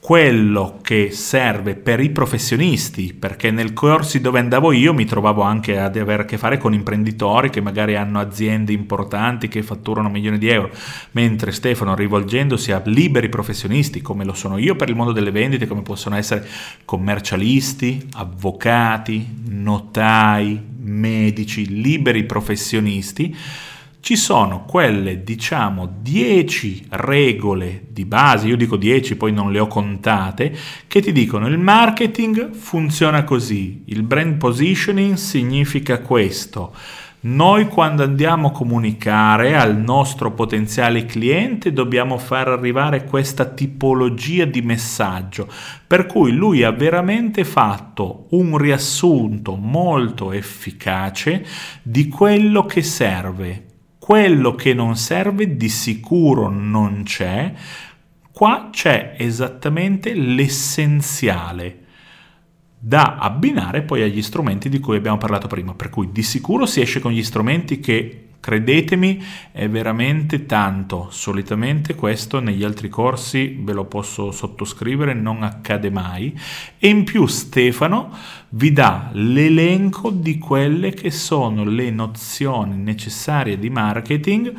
quello 0.03 0.79
che 0.81 1.11
serve 1.11 1.75
per 1.75 2.01
i 2.01 2.09
professionisti, 2.09 3.13
perché 3.13 3.51
nel 3.51 3.71
corsi 3.71 4.19
dove 4.19 4.37
andavo 4.39 4.73
io 4.73 4.93
mi 4.93 5.05
trovavo 5.05 5.43
anche 5.43 5.79
ad 5.79 5.95
avere 5.95 6.23
a 6.23 6.25
che 6.25 6.37
fare 6.37 6.57
con 6.57 6.73
imprenditori 6.73 7.49
che 7.49 7.61
magari 7.61 7.95
hanno 7.95 8.19
aziende 8.19 8.73
importanti 8.73 9.47
che 9.47 9.63
fatturano 9.63 10.09
milioni 10.09 10.37
di 10.37 10.49
euro, 10.49 10.71
mentre 11.11 11.53
Stefano 11.53 11.95
rivolgendosi 11.95 12.73
a 12.73 12.81
liberi 12.83 13.29
professionisti 13.29 14.01
come 14.01 14.25
lo 14.25 14.33
sono 14.33 14.57
io 14.57 14.75
per 14.75 14.89
il 14.89 14.95
mondo 14.97 15.13
delle 15.13 15.31
vendite, 15.31 15.67
come 15.67 15.83
possono 15.83 16.17
essere 16.17 16.45
commercialisti, 16.83 18.05
avvocati, 18.15 19.25
notai, 19.45 20.61
medici, 20.81 21.81
liberi 21.81 22.25
professionisti, 22.25 23.33
ci 24.03 24.17
sono 24.17 24.65
quelle, 24.65 25.23
diciamo, 25.23 25.89
10 26.01 26.87
regole 26.89 27.85
di 27.87 28.03
base, 28.03 28.47
io 28.47 28.57
dico 28.57 28.75
10, 28.75 29.15
poi 29.15 29.31
non 29.31 29.53
le 29.53 29.59
ho 29.59 29.67
contate, 29.67 30.53
che 30.87 30.99
ti 30.99 31.13
dicono 31.13 31.47
il 31.47 31.57
marketing 31.57 32.53
funziona 32.53 33.23
così, 33.23 33.83
il 33.85 34.03
brand 34.03 34.35
positioning 34.35 35.13
significa 35.13 35.99
questo. 35.99 36.75
Noi 37.21 37.67
quando 37.67 38.03
andiamo 38.03 38.49
a 38.49 38.51
comunicare 38.51 39.55
al 39.55 39.77
nostro 39.77 40.33
potenziale 40.33 41.05
cliente 41.05 41.71
dobbiamo 41.71 42.17
far 42.17 42.49
arrivare 42.49 43.05
questa 43.05 43.45
tipologia 43.45 44.43
di 44.43 44.61
messaggio, 44.61 45.47
per 45.87 46.07
cui 46.07 46.33
lui 46.33 46.63
ha 46.63 46.71
veramente 46.71 47.45
fatto 47.45 48.27
un 48.31 48.57
riassunto 48.57 49.55
molto 49.55 50.33
efficace 50.33 51.45
di 51.81 52.09
quello 52.09 52.65
che 52.65 52.81
serve. 52.81 53.67
Quello 54.03 54.53
che 54.53 54.73
non 54.73 54.97
serve 54.97 55.55
di 55.55 55.69
sicuro 55.69 56.49
non 56.49 57.03
c'è, 57.05 57.53
qua 58.33 58.67
c'è 58.69 59.15
esattamente 59.17 60.13
l'essenziale 60.13 61.85
da 62.77 63.15
abbinare 63.17 63.81
poi 63.81 64.01
agli 64.01 64.21
strumenti 64.21 64.67
di 64.67 64.81
cui 64.81 64.97
abbiamo 64.97 65.17
parlato 65.17 65.47
prima, 65.47 65.73
per 65.73 65.89
cui 65.89 66.11
di 66.11 66.21
sicuro 66.21 66.65
si 66.65 66.81
esce 66.81 66.99
con 66.99 67.13
gli 67.13 67.23
strumenti 67.23 67.79
che 67.79 68.22
credetemi 68.43 69.23
è 69.53 69.69
veramente 69.69 70.45
tanto, 70.45 71.07
solitamente 71.11 71.95
questo 71.95 72.41
negli 72.41 72.65
altri 72.65 72.89
corsi 72.89 73.57
ve 73.61 73.71
lo 73.71 73.85
posso 73.85 74.31
sottoscrivere, 74.31 75.13
non 75.13 75.43
accade 75.43 75.89
mai. 75.89 76.37
E 76.77 76.89
in 76.89 77.05
più 77.05 77.25
Stefano 77.25 78.11
vi 78.49 78.73
dà 78.73 79.11
l'elenco 79.13 80.09
di 80.09 80.37
quelle 80.37 80.91
che 80.91 81.09
sono 81.09 81.63
le 81.63 81.89
nozioni 81.89 82.75
necessarie 82.75 83.57
di 83.57 83.69
marketing 83.69 84.53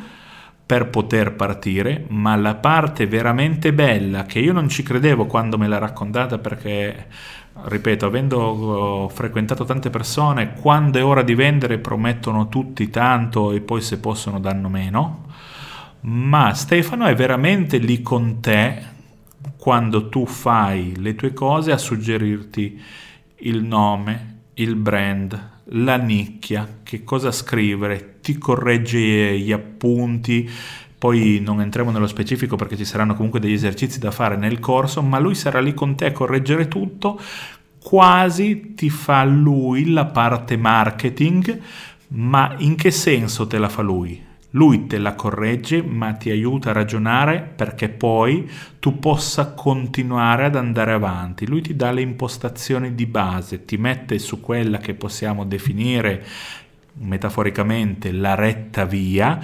per 0.65 0.89
poter 0.89 1.33
partire, 1.35 2.05
ma 2.07 2.35
la 2.35 2.55
parte 2.55 3.05
veramente 3.05 3.71
bella 3.71 4.23
che 4.23 4.39
io 4.39 4.51
non 4.51 4.67
ci 4.67 4.81
credevo 4.81 5.27
quando 5.27 5.59
me 5.59 5.67
l'ha 5.67 5.77
raccontata 5.77 6.39
perché 6.39 7.05
ripeto, 7.63 8.05
avendo 8.05 9.09
frequentato 9.13 9.63
tante 9.63 9.89
persone, 9.89 10.53
quando 10.53 10.99
è 10.99 11.03
ora 11.03 11.23
di 11.23 11.35
vendere 11.35 11.79
promettono 11.79 12.49
tutti 12.49 12.89
tanto 12.89 13.51
e 13.51 13.61
poi 13.61 13.81
se 13.81 13.99
possono 13.99 14.39
danno 14.39 14.69
meno, 14.69 15.25
ma 16.01 16.53
Stefano 16.53 17.05
è 17.05 17.15
veramente 17.15 17.77
lì 17.77 18.01
con 18.01 18.39
te 18.39 18.93
quando 19.57 20.09
tu 20.09 20.25
fai 20.25 20.95
le 20.97 21.15
tue 21.15 21.33
cose 21.33 21.71
a 21.71 21.77
suggerirti 21.77 22.81
il 23.37 23.63
nome, 23.63 24.41
il 24.55 24.75
brand, 24.75 25.53
la 25.69 25.97
nicchia, 25.97 26.79
che 26.83 27.03
cosa 27.03 27.31
scrivere, 27.31 28.19
ti 28.21 28.37
corregge 28.37 29.37
gli 29.39 29.51
appunti, 29.51 30.49
poi 31.05 31.39
non 31.39 31.61
entriamo 31.61 31.91
nello 31.91 32.07
specifico 32.07 32.55
perché 32.55 32.75
ci 32.75 32.83
saranno 32.83 33.13
comunque 33.13 33.39
degli 33.39 33.53
esercizi 33.53 33.99
da 33.99 34.09
fare 34.09 34.37
nel 34.37 34.57
corso, 34.57 35.03
ma 35.03 35.19
lui 35.19 35.35
sarà 35.35 35.59
lì 35.59 35.75
con 35.75 35.95
te 35.95 36.05
a 36.05 36.11
correggere 36.11 36.67
tutto, 36.67 37.19
quasi 37.79 38.73
ti 38.73 38.89
fa 38.89 39.23
lui 39.23 39.91
la 39.91 40.05
parte 40.05 40.57
marketing, 40.57 41.59
ma 42.07 42.55
in 42.57 42.75
che 42.75 42.89
senso 42.89 43.45
te 43.45 43.59
la 43.59 43.69
fa 43.69 43.83
lui? 43.83 44.19
Lui 44.51 44.87
te 44.87 44.97
la 44.97 45.13
corregge, 45.13 45.83
ma 45.83 46.13
ti 46.13 46.31
aiuta 46.31 46.71
a 46.71 46.73
ragionare 46.73 47.39
perché 47.55 47.87
poi 47.89 48.49
tu 48.79 48.97
possa 48.97 49.51
continuare 49.51 50.45
ad 50.45 50.55
andare 50.55 50.93
avanti. 50.93 51.45
Lui 51.45 51.61
ti 51.61 51.75
dà 51.75 51.91
le 51.91 52.01
impostazioni 52.01 52.95
di 52.95 53.05
base, 53.05 53.63
ti 53.63 53.77
mette 53.77 54.17
su 54.17 54.39
quella 54.39 54.79
che 54.79 54.95
possiamo 54.95 55.45
definire 55.45 56.25
metaforicamente 56.97 58.11
la 58.11 58.33
retta 58.33 58.85
via, 58.85 59.39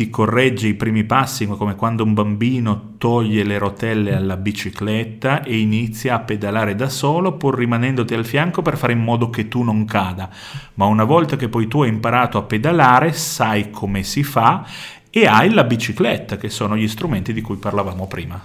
ti 0.00 0.08
corregge 0.08 0.66
i 0.66 0.72
primi 0.72 1.04
passi 1.04 1.46
come 1.46 1.74
quando 1.74 2.04
un 2.04 2.14
bambino 2.14 2.94
toglie 2.96 3.44
le 3.44 3.58
rotelle 3.58 4.14
alla 4.14 4.38
bicicletta 4.38 5.42
e 5.42 5.58
inizia 5.58 6.14
a 6.14 6.20
pedalare 6.20 6.74
da 6.74 6.88
solo 6.88 7.34
pur 7.34 7.58
rimanendoti 7.58 8.14
al 8.14 8.24
fianco 8.24 8.62
per 8.62 8.78
fare 8.78 8.94
in 8.94 9.00
modo 9.00 9.28
che 9.28 9.48
tu 9.48 9.62
non 9.62 9.84
cada. 9.84 10.30
Ma 10.76 10.86
una 10.86 11.04
volta 11.04 11.36
che 11.36 11.50
poi 11.50 11.68
tu 11.68 11.82
hai 11.82 11.90
imparato 11.90 12.38
a 12.38 12.44
pedalare, 12.44 13.12
sai 13.12 13.68
come 13.68 14.02
si 14.02 14.22
fa 14.22 14.66
e 15.10 15.26
hai 15.26 15.52
la 15.52 15.64
bicicletta, 15.64 16.38
che 16.38 16.48
sono 16.48 16.78
gli 16.78 16.88
strumenti 16.88 17.34
di 17.34 17.42
cui 17.42 17.56
parlavamo 17.56 18.06
prima. 18.06 18.40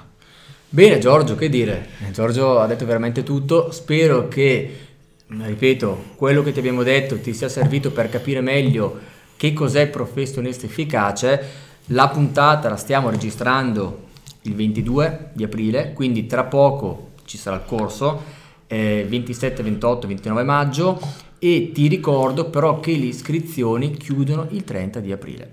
Bene 0.67 0.99
Giorgio, 0.99 1.35
che 1.35 1.47
dire? 1.47 1.87
Eh, 2.05 2.11
Giorgio 2.11 2.59
ha 2.59 2.67
detto 2.67 2.85
veramente 2.85 3.23
tutto, 3.23 3.71
spero 3.71 4.27
che, 4.27 4.77
ripeto, 5.25 6.15
quello 6.17 6.43
che 6.43 6.51
ti 6.51 6.59
abbiamo 6.59 6.83
detto 6.83 7.17
ti 7.17 7.33
sia 7.33 7.47
servito 7.47 7.91
per 7.91 8.09
capire 8.09 8.41
meglio 8.41 9.13
che 9.37 9.53
cos'è 9.53 9.81
il 9.81 9.89
professionista 9.89 10.65
efficace. 10.65 11.63
La 11.87 12.07
puntata 12.07 12.69
la 12.69 12.77
stiamo 12.77 13.09
registrando 13.09 14.03
il 14.43 14.55
22 14.55 15.29
di 15.33 15.43
aprile, 15.43 15.93
quindi 15.93 16.25
tra 16.25 16.43
poco 16.45 17.11
ci 17.25 17.37
sarà 17.37 17.57
il 17.57 17.63
corso, 17.65 18.23
eh, 18.67 19.05
27, 19.07 19.61
28, 19.63 20.07
29 20.07 20.43
maggio 20.43 20.99
e 21.39 21.71
ti 21.73 21.87
ricordo 21.87 22.49
però 22.49 22.79
che 22.79 22.95
le 22.95 23.05
iscrizioni 23.05 23.95
chiudono 23.97 24.47
il 24.51 24.63
30 24.63 24.99
di 24.99 25.11
aprile. 25.11 25.51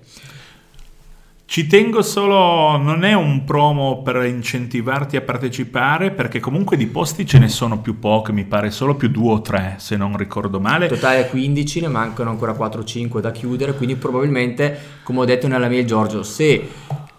Ci 1.53 1.67
tengo 1.67 2.01
solo, 2.01 2.79
non 2.79 3.05
è 3.05 3.12
un 3.12 3.45
promo 3.45 4.01
per 4.01 4.25
incentivarti 4.25 5.17
a 5.17 5.21
partecipare, 5.21 6.11
perché 6.11 6.41
comunque 6.41 6.79
di 6.79 6.87
posti 6.87 7.27
ce 7.27 7.38
ne 7.38 7.49
sono 7.49 7.79
più 7.79 7.99
pochi, 7.99 8.33
mi 8.33 8.45
pare 8.45 8.71
solo 8.71 8.95
più 8.95 9.11
due 9.11 9.33
o 9.33 9.43
tre, 9.43 9.75
se 9.77 9.99
non 9.99 10.17
ricordo 10.17 10.61
male. 10.61 10.88
totale 10.88 11.29
15, 11.29 11.83
ne 11.83 11.88
mancano 11.88 12.31
ancora 12.31 12.53
4-5 12.53 13.21
da 13.21 13.33
chiudere, 13.33 13.75
quindi 13.75 13.97
probabilmente, 13.97 14.79
come 15.03 15.19
ho 15.19 15.25
detto 15.27 15.47
nella 15.47 15.69
mail 15.69 15.85
Giorgio, 15.85 16.23
se 16.23 16.71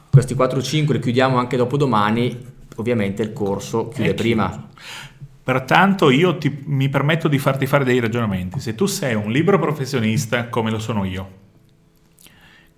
questi 0.10 0.34
4-5 0.34 0.94
li 0.94 1.00
chiudiamo 1.00 1.38
anche 1.38 1.56
dopo 1.56 1.78
domani, 1.78 2.36
ovviamente 2.78 3.22
il 3.22 3.34
corso 3.34 3.90
chiude 3.90 4.10
Eh, 4.10 4.14
prima. 4.16 4.68
Pertanto 5.44 6.10
io 6.10 6.40
ti, 6.40 6.64
mi 6.66 6.90
permetto 6.90 7.28
di 7.28 7.38
farti 7.38 7.68
fare 7.68 7.84
dei 7.84 8.00
ragionamenti. 8.00 8.60
Se 8.60 8.74
tu 8.74 8.88
sei 8.88 9.14
un 9.14 9.32
libro 9.32 9.60
professionista, 9.60 10.48
come 10.48 10.72
lo 10.72 10.80
sono 10.80 11.06
io, 11.06 11.42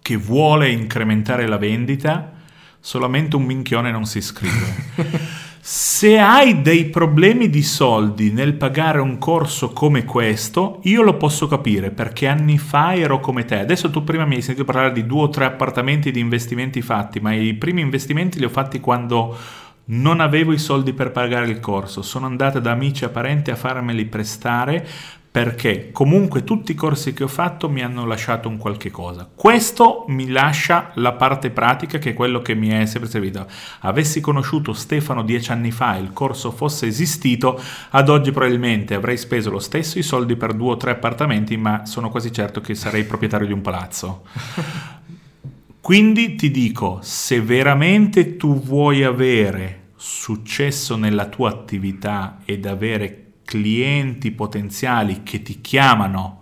che 0.06 0.18
vuole 0.18 0.70
incrementare 0.70 1.48
la 1.48 1.58
vendita, 1.58 2.32
solamente 2.80 3.38
un 3.38 3.44
minchione 3.44 3.90
non 3.90 4.06
si 4.06 4.20
iscrive. 4.20 4.76
Se 5.60 6.20
hai 6.20 6.62
dei 6.62 6.86
problemi 6.86 7.50
di 7.50 7.64
soldi 7.64 8.32
nel 8.32 8.54
pagare 8.54 9.00
un 9.00 9.18
corso 9.18 9.74
come 9.74 10.06
questo, 10.06 10.80
io 10.84 11.02
lo 11.02 11.18
posso 11.18 11.48
capire 11.48 11.90
perché 11.90 12.28
anni 12.28 12.60
fa 12.60 12.94
ero 12.94 13.20
come 13.20 13.46
te. 13.46 13.58
Adesso 13.58 13.90
tu 13.90 14.04
prima 14.04 14.26
mi 14.26 14.36
hai 14.36 14.44
sentito 14.44 14.64
parlare 14.64 14.92
di 14.92 15.08
due 15.08 15.24
o 15.24 15.30
tre 15.30 15.46
appartamenti 15.46 16.12
di 16.12 16.20
investimenti 16.20 16.84
fatti, 16.84 17.20
ma 17.20 17.34
i 17.34 17.56
primi 17.56 17.82
investimenti 17.82 18.38
li 18.38 18.46
ho 18.46 18.50
fatti 18.50 18.80
quando 18.80 19.36
non 19.86 20.20
avevo 20.20 20.54
i 20.54 20.60
soldi 20.60 20.94
per 20.94 21.12
pagare 21.12 21.50
il 21.50 21.60
corso. 21.60 22.04
Sono 22.04 22.28
andata 22.28 22.60
da 22.60 22.70
amici 22.70 23.06
e 23.06 23.10
parenti 23.10 23.50
a 23.50 23.56
farmeli 23.56 24.06
prestare 24.06 24.88
perché 25.36 25.92
comunque 25.92 26.46
tutti 26.46 26.72
i 26.72 26.76
corsi 26.76 27.12
che 27.12 27.26
ho 27.26 27.28
fatto 27.28 27.68
mi 27.68 27.82
hanno 27.84 28.06
lasciato 28.06 28.48
un 28.48 28.56
qualche 28.56 28.90
cosa. 28.90 29.30
Questo 29.36 30.06
mi 30.08 30.30
lascia 30.30 30.92
la 30.94 31.12
parte 31.12 31.50
pratica 31.50 31.98
che 31.98 32.12
è 32.12 32.14
quello 32.14 32.42
che 32.42 32.56
mi 32.56 32.70
è 32.70 32.86
sempre 32.86 33.10
servito. 33.10 33.46
Avessi 33.82 34.22
conosciuto 34.22 34.72
Stefano 34.72 35.26
dieci 35.26 35.52
anni 35.52 35.72
fa 35.72 35.98
e 35.98 36.00
il 36.00 36.14
corso 36.14 36.52
fosse 36.52 36.88
esistito, 36.88 37.62
ad 37.90 38.08
oggi 38.08 38.32
probabilmente 38.32 38.94
avrei 38.94 39.18
speso 39.18 39.50
lo 39.50 39.60
stesso 39.60 40.00
i 40.00 40.04
soldi 40.04 40.38
per 40.38 40.54
due 40.54 40.72
o 40.72 40.78
tre 40.78 40.92
appartamenti, 40.92 41.58
ma 41.58 41.86
sono 41.86 42.10
quasi 42.10 42.32
certo 42.32 42.62
che 42.62 42.74
sarei 42.74 43.04
proprietario 43.04 43.46
di 43.46 43.52
un 43.52 43.62
palazzo. 43.62 44.24
Quindi 45.82 46.36
ti 46.36 46.50
dico, 46.50 47.00
se 47.02 47.42
veramente 47.42 48.38
tu 48.38 48.62
vuoi 48.62 49.04
avere 49.04 49.90
successo 49.98 50.96
nella 50.96 51.26
tua 51.26 51.50
attività 51.50 52.38
ed 52.46 52.66
avere 52.66 53.25
clienti 53.56 54.32
potenziali 54.32 55.24
che 55.24 55.42
ti 55.42 55.62
chiamano 55.62 56.42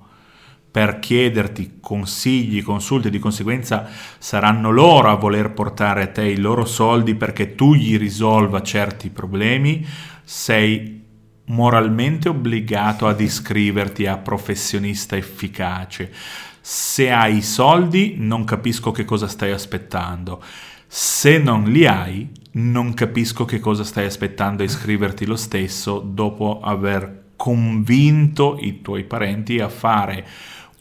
per 0.71 0.97
chiederti 0.97 1.77
consigli, 1.79 2.63
consulti, 2.63 3.11
di 3.11 3.19
conseguenza 3.19 3.87
saranno 4.17 4.71
loro 4.71 5.11
a 5.11 5.15
voler 5.15 5.51
portare 5.51 6.01
a 6.01 6.07
te 6.07 6.23
i 6.23 6.39
loro 6.39 6.65
soldi 6.65 7.13
perché 7.13 7.53
tu 7.53 7.75
gli 7.75 7.99
risolva 7.99 8.63
certi 8.63 9.11
problemi, 9.11 9.85
sei 10.23 11.03
moralmente 11.45 12.29
obbligato 12.29 13.07
ad 13.07 13.21
iscriverti 13.21 14.07
a 14.07 14.17
professionista 14.17 15.15
efficace. 15.15 16.11
Se 16.59 17.11
hai 17.11 17.37
i 17.37 17.41
soldi 17.43 18.15
non 18.17 18.43
capisco 18.43 18.89
che 18.89 19.05
cosa 19.05 19.27
stai 19.27 19.51
aspettando. 19.51 20.41
Se 20.87 21.37
non 21.37 21.65
li 21.65 21.85
hai, 21.85 22.27
non 22.53 22.93
capisco 22.93 23.45
che 23.45 23.59
cosa 23.59 23.83
stai 23.83 24.05
aspettando 24.05 24.61
a 24.61 24.65
iscriverti 24.65 25.25
lo 25.25 25.35
stesso 25.35 25.99
dopo 25.99 26.59
aver 26.61 27.21
convinto 27.35 28.57
i 28.59 28.81
tuoi 28.81 29.03
parenti 29.03 29.59
a 29.59 29.69
fare 29.69 30.25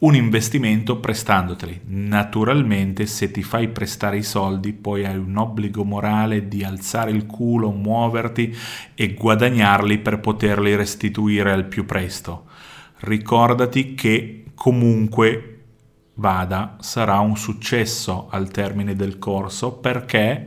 un 0.02 0.14
investimento 0.14 0.98
prestandoteli. 0.98 1.82
Naturalmente 1.87 3.06
se 3.06 3.30
ti 3.30 3.42
fai 3.42 3.68
prestare 3.68 4.18
i 4.18 4.22
soldi 4.22 4.72
poi 4.72 5.04
hai 5.04 5.16
un 5.16 5.37
obbligo 5.37 5.85
morale 5.85 6.48
di 6.48 6.64
alzare 6.64 7.12
il 7.12 7.24
culo, 7.24 7.70
muoverti 7.70 8.54
e 8.94 9.14
guadagnarli 9.14 9.98
per 9.98 10.18
poterli 10.18 10.74
restituire 10.74 11.52
al 11.52 11.66
più 11.66 11.87
presto. 11.87 12.46
Ricordati 12.98 13.94
che 13.94 14.44
comunque 14.54 15.46
vada 16.14 16.76
sarà 16.80 17.20
un 17.20 17.37
successo 17.37 18.28
al 18.30 18.50
termine 18.50 18.94
del 18.94 19.18
corso 19.18 19.72
perché 19.72 20.46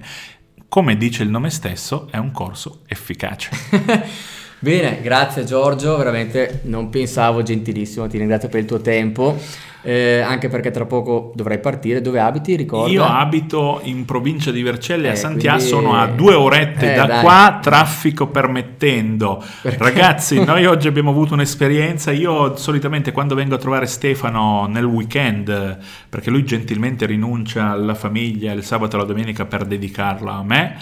come 0.76 0.98
dice 0.98 1.24
il 1.24 1.30
nome 1.30 1.52
stesso, 1.52 2.10
è 2.12 2.18
un 2.18 2.32
corso 2.32 2.82
efficace. 2.88 3.50
Bene, 4.66 5.00
grazie 5.00 5.44
Giorgio, 5.44 5.96
veramente 5.96 6.62
non 6.64 6.90
pensavo 6.90 7.44
gentilissimo, 7.44 8.08
ti 8.08 8.18
ringrazio 8.18 8.50
per 8.50 8.62
il 8.62 8.66
tuo 8.66 8.82
tempo 8.82 9.38
eh, 9.84 10.22
anche 10.22 10.50
perché 10.50 10.72
tra 10.72 10.86
poco 10.86 11.32
dovrai 11.36 11.60
partire. 11.60 12.02
Dove 12.02 12.20
abiti? 12.20 12.56
Ricorda? 12.56 12.92
Io 12.92 13.06
abito 13.06 13.80
in 13.84 14.04
provincia 14.06 14.50
di 14.50 14.64
Vercelli, 14.64 15.06
eh, 15.06 15.10
a 15.10 15.16
Santiago, 15.16 15.60
quindi... 15.60 15.76
sono 15.76 15.94
a 15.96 16.08
due 16.08 16.34
orette 16.34 16.94
eh, 16.94 16.96
da 16.96 17.06
dai. 17.06 17.22
qua, 17.22 17.60
traffico 17.62 18.26
permettendo. 18.26 19.44
Perché? 19.62 19.78
Ragazzi, 19.78 20.42
noi 20.44 20.66
oggi 20.66 20.88
abbiamo 20.88 21.12
avuto 21.12 21.36
un'esperienza. 21.36 22.10
Io 22.10 22.56
solitamente 22.58 23.12
quando 23.12 23.36
vengo 23.36 23.54
a 23.54 23.60
trovare 23.60 23.86
Stefano 23.86 24.66
nel 24.66 24.86
weekend, 24.86 25.78
perché 26.10 26.32
lui 26.32 26.44
gentilmente 26.44 27.06
rinuncia 27.06 27.70
alla 27.70 27.94
famiglia 27.94 28.52
il 28.54 28.64
sabato 28.64 28.96
e 28.96 29.00
la 29.00 29.06
domenica 29.06 29.46
per 29.46 29.66
dedicarla 29.66 30.34
a 30.34 30.44
me 30.44 30.78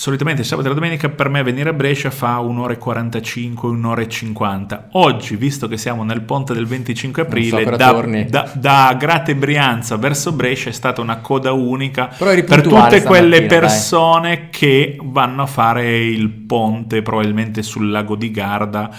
solitamente 0.00 0.44
sabato 0.44 0.66
e 0.66 0.70
la 0.70 0.76
domenica 0.76 1.10
per 1.10 1.28
me 1.28 1.42
venire 1.42 1.68
a 1.68 1.72
Brescia 1.74 2.10
fa 2.10 2.38
un'ora 2.38 2.72
e 2.72 2.78
45, 2.78 3.68
un'ora 3.68 4.00
e 4.00 4.08
50. 4.08 4.88
Oggi, 4.92 5.36
visto 5.36 5.68
che 5.68 5.76
siamo 5.76 6.04
nel 6.04 6.22
ponte 6.22 6.54
del 6.54 6.64
25 6.64 7.20
aprile, 7.20 7.64
so 7.64 7.76
da, 7.76 7.92
da, 8.26 8.50
da, 8.54 8.96
Grate 8.98 9.36
Brianza 9.36 9.98
verso 9.98 10.32
Brescia 10.32 10.70
è 10.70 10.72
stata 10.72 11.02
una 11.02 11.18
coda 11.18 11.52
unica 11.52 12.06
per 12.16 12.62
tutte 12.62 13.02
quelle 13.02 13.42
persone 13.42 14.36
dai. 14.36 14.48
che 14.48 14.96
vanno 15.02 15.42
a 15.42 15.46
fare 15.46 15.98
il 15.98 16.30
ponte 16.30 17.02
probabilmente 17.02 17.62
sul 17.62 17.90
lago 17.90 18.14
di 18.14 18.30
Garda 18.30 18.90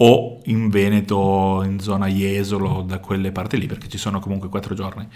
o 0.00 0.40
in 0.44 0.68
Veneto, 0.68 1.62
in 1.64 1.80
zona 1.80 2.06
Jesolo, 2.06 2.84
da 2.86 2.98
quelle 2.98 3.32
parti 3.32 3.58
lì, 3.58 3.66
perché 3.66 3.88
ci 3.88 3.98
sono 3.98 4.20
comunque 4.20 4.48
quattro 4.48 4.74
giorni. 4.74 5.06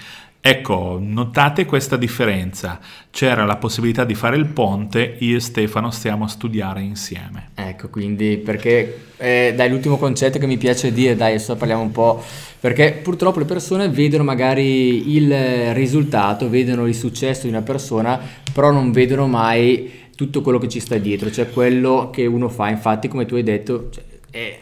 Ecco, 0.40 0.98
notate 1.00 1.64
questa 1.66 1.96
differenza. 1.96 2.80
C'era 3.10 3.44
la 3.44 3.56
possibilità 3.56 4.04
di 4.04 4.16
fare 4.16 4.36
il 4.36 4.46
ponte, 4.46 5.16
io 5.20 5.36
e 5.36 5.40
Stefano 5.40 5.92
stiamo 5.92 6.24
a 6.24 6.28
studiare 6.28 6.80
insieme. 6.80 7.50
Ecco, 7.54 7.90
quindi 7.90 8.38
perché 8.38 9.04
eh, 9.18 9.52
dai, 9.54 9.70
l'ultimo 9.70 9.98
concetto 9.98 10.40
che 10.40 10.48
mi 10.48 10.56
piace 10.56 10.92
dire, 10.92 11.14
dai, 11.14 11.34
adesso 11.34 11.54
parliamo 11.54 11.82
un 11.82 11.92
po', 11.92 12.20
perché 12.58 12.98
purtroppo 13.00 13.38
le 13.38 13.44
persone 13.44 13.88
vedono 13.88 14.24
magari 14.24 15.14
il 15.14 15.72
risultato, 15.74 16.50
vedono 16.50 16.88
il 16.88 16.94
successo 16.96 17.42
di 17.42 17.50
una 17.50 17.62
persona, 17.62 18.20
però 18.52 18.72
non 18.72 18.90
vedono 18.90 19.28
mai 19.28 20.00
tutto 20.16 20.40
quello 20.40 20.58
che 20.58 20.68
ci 20.68 20.80
sta 20.80 20.98
dietro, 20.98 21.30
cioè 21.30 21.50
quello 21.50 22.10
che 22.12 22.26
uno 22.26 22.48
fa. 22.48 22.68
Infatti, 22.68 23.06
come 23.06 23.26
tu 23.26 23.36
hai 23.36 23.44
detto, 23.44 23.90
cioè, 23.90 24.60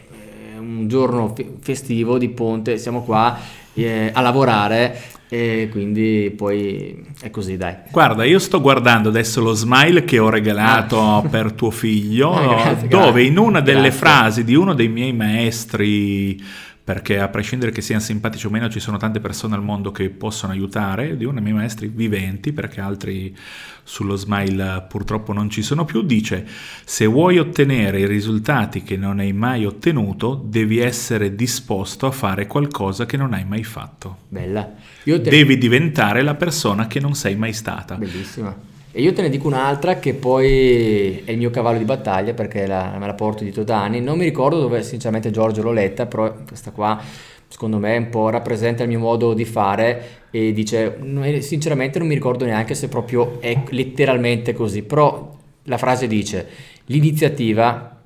un 0.81 0.87
giorno 0.87 1.33
festivo 1.61 2.17
di 2.17 2.29
ponte, 2.29 2.77
siamo 2.77 3.03
qua 3.03 3.37
eh, 3.73 4.09
a 4.11 4.21
lavorare 4.21 4.99
e 5.29 5.69
quindi 5.71 6.33
poi 6.35 7.05
è 7.21 7.29
così 7.29 7.55
dai. 7.55 7.75
Guarda, 7.89 8.25
io 8.25 8.39
sto 8.39 8.59
guardando 8.59 9.09
adesso 9.09 9.41
lo 9.41 9.53
smile 9.53 10.03
che 10.03 10.19
ho 10.19 10.29
regalato 10.29 10.99
ah. 10.99 11.21
per 11.29 11.53
tuo 11.53 11.71
figlio, 11.71 12.33
ah, 12.33 12.55
grazie, 12.63 12.87
dove 12.87 13.11
grazie. 13.11 13.23
in 13.27 13.37
una 13.37 13.61
delle 13.61 13.89
grazie. 13.89 13.97
frasi 13.97 14.43
di 14.43 14.55
uno 14.55 14.73
dei 14.73 14.89
miei 14.89 15.13
maestri 15.13 16.43
perché 16.83 17.19
a 17.19 17.27
prescindere 17.27 17.71
che 17.71 17.81
siano 17.81 18.01
simpatici 18.01 18.47
o 18.47 18.49
meno 18.49 18.69
ci 18.69 18.79
sono 18.79 18.97
tante 18.97 19.19
persone 19.19 19.55
al 19.55 19.63
mondo 19.63 19.91
che 19.91 20.09
possono 20.09 20.51
aiutare, 20.51 21.15
di 21.15 21.25
uno 21.25 21.35
dei 21.35 21.43
miei 21.43 21.55
maestri 21.55 21.87
viventi, 21.87 22.53
perché 22.53 22.81
altri 22.81 23.35
sullo 23.83 24.15
smile 24.15 24.85
purtroppo 24.87 25.33
non 25.33 25.49
ci 25.49 25.61
sono 25.61 25.85
più, 25.85 26.01
dice 26.01 26.45
se 26.83 27.05
vuoi 27.05 27.37
ottenere 27.39 27.99
i 27.99 28.07
risultati 28.07 28.83
che 28.83 28.97
non 28.97 29.19
hai 29.19 29.33
mai 29.33 29.65
ottenuto, 29.65 30.43
devi 30.43 30.79
essere 30.79 31.35
disposto 31.35 32.07
a 32.07 32.11
fare 32.11 32.47
qualcosa 32.47 33.05
che 33.05 33.17
non 33.17 33.33
hai 33.33 33.45
mai 33.45 33.63
fatto. 33.63 34.17
Bella. 34.27 34.69
Te... 35.03 35.21
Devi 35.21 35.57
diventare 35.57 36.21
la 36.21 36.35
persona 36.35 36.87
che 36.87 36.99
non 36.99 37.13
sei 37.15 37.35
mai 37.35 37.53
stata. 37.53 37.95
Bellissima. 37.95 38.69
E 38.93 39.01
io 39.01 39.13
te 39.13 39.21
ne 39.21 39.29
dico 39.29 39.47
un'altra 39.47 39.99
che 39.99 40.13
poi 40.13 41.21
è 41.23 41.31
il 41.31 41.37
mio 41.37 41.49
cavallo 41.49 41.77
di 41.77 41.85
battaglia 41.85 42.33
perché 42.33 42.67
la, 42.67 42.97
me 42.99 43.07
la 43.07 43.13
porto 43.13 43.43
dietro 43.43 43.63
da 43.63 43.81
anni. 43.81 44.01
Non 44.01 44.17
mi 44.17 44.25
ricordo 44.25 44.59
dove 44.59 44.83
sinceramente 44.83 45.31
Giorgio 45.31 45.61
l'ho 45.61 45.71
letta, 45.71 46.07
però 46.07 46.33
questa 46.45 46.71
qua 46.71 47.01
secondo 47.47 47.77
me 47.77 47.95
un 47.95 48.09
po' 48.09 48.29
rappresenta 48.29 48.83
il 48.83 48.89
mio 48.89 48.99
modo 48.99 49.33
di 49.33 49.45
fare 49.45 50.19
e 50.29 50.51
dice 50.51 50.97
sinceramente 51.39 51.99
non 51.99 52.07
mi 52.07 52.13
ricordo 52.13 52.43
neanche 52.43 52.75
se 52.75 52.89
proprio 52.89 53.39
è 53.39 53.63
letteralmente 53.69 54.53
così, 54.53 54.83
però 54.83 55.37
la 55.63 55.77
frase 55.77 56.07
dice 56.07 56.47
l'iniziativa 56.85 57.97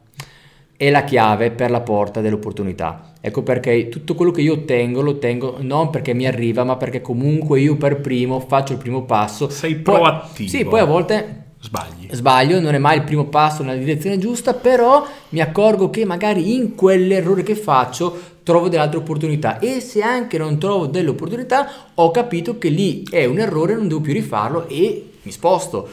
è 0.77 0.89
la 0.91 1.03
chiave 1.03 1.49
per 1.49 1.71
la 1.71 1.81
porta 1.81 2.21
dell'opportunità. 2.21 3.13
Ecco 3.27 3.41
perché 3.41 3.89
tutto 3.89 4.13
quello 4.13 4.29
che 4.29 4.41
io 4.41 4.53
ottengo 4.53 5.01
lo 5.01 5.09
ottengo 5.09 5.57
non 5.59 5.89
perché 5.89 6.13
mi 6.13 6.27
arriva, 6.27 6.63
ma 6.63 6.75
perché 6.75 7.01
comunque 7.01 7.59
io 7.59 7.75
per 7.75 7.99
primo 7.99 8.39
faccio 8.39 8.73
il 8.73 8.77
primo 8.77 9.01
passo. 9.01 9.49
Sei 9.49 9.77
proattivo. 9.77 10.35
Poi, 10.35 10.47
sì, 10.47 10.63
poi 10.63 10.79
a 10.79 10.85
volte 10.85 11.45
sbagli. 11.59 12.07
Sbaglio, 12.11 12.59
non 12.59 12.75
è 12.75 12.77
mai 12.77 12.97
il 12.97 13.03
primo 13.03 13.25
passo 13.25 13.63
nella 13.63 13.79
direzione 13.79 14.19
giusta, 14.19 14.53
però 14.53 15.07
mi 15.29 15.39
accorgo 15.39 15.89
che 15.89 16.05
magari 16.05 16.53
in 16.53 16.75
quell'errore 16.75 17.41
che 17.41 17.55
faccio 17.55 18.15
trovo 18.43 18.69
delle 18.69 18.83
altre 18.83 18.99
opportunità 18.99 19.57
e 19.57 19.79
se 19.79 20.03
anche 20.03 20.37
non 20.37 20.59
trovo 20.59 20.85
delle 20.85 21.09
opportunità 21.09 21.67
ho 21.95 22.11
capito 22.11 22.59
che 22.59 22.69
lì 22.69 23.07
è 23.09 23.25
un 23.25 23.39
errore, 23.39 23.73
non 23.73 23.87
devo 23.87 24.01
più 24.01 24.13
rifarlo 24.13 24.67
e 24.67 25.13
mi 25.23 25.31
sposto. 25.31 25.89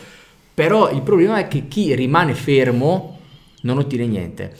Però 0.53 0.91
il 0.91 1.01
problema 1.01 1.39
è 1.39 1.49
che 1.49 1.67
chi 1.67 1.95
rimane 1.95 2.35
fermo 2.35 3.17
non 3.63 3.79
ottiene 3.79 4.07
niente. 4.07 4.55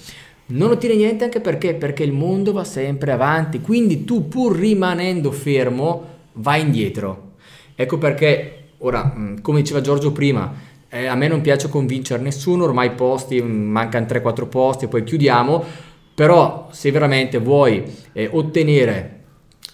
Non 0.53 0.71
ottiene 0.71 0.97
niente 0.97 1.25
anche 1.25 1.41
perché? 1.41 1.75
Perché 1.75 2.03
il 2.03 2.13
mondo 2.13 2.53
va 2.53 2.65
sempre 2.65 3.11
avanti, 3.11 3.61
quindi 3.61 4.05
tu 4.05 4.29
pur 4.29 4.55
rimanendo 4.55 5.31
fermo 5.31 6.09
vai 6.35 6.61
indietro. 6.61 7.31
Ecco 7.75 7.97
perché, 7.97 8.65
ora, 8.79 9.15
mm, 9.17 9.39
come 9.41 9.63
diceva 9.63 9.81
Giorgio 9.81 10.13
prima, 10.13 10.53
eh, 10.91 11.07
a 11.07 11.15
me 11.15 11.27
non 11.27 11.41
piace 11.41 11.71
convincere 11.71 12.23
nessuno, 12.23 12.65
ormai 12.65 12.91
posti, 12.91 13.41
mancano 13.41 14.05
3-4 14.05 14.47
posti 14.47 14.85
e 14.85 14.89
poi 14.89 15.05
chiudiamo, 15.05 15.65
però 16.15 16.69
se 16.71 16.91
veramente 16.91 17.39
vuoi 17.39 17.83
eh, 18.13 18.29
ottenere 18.31 19.21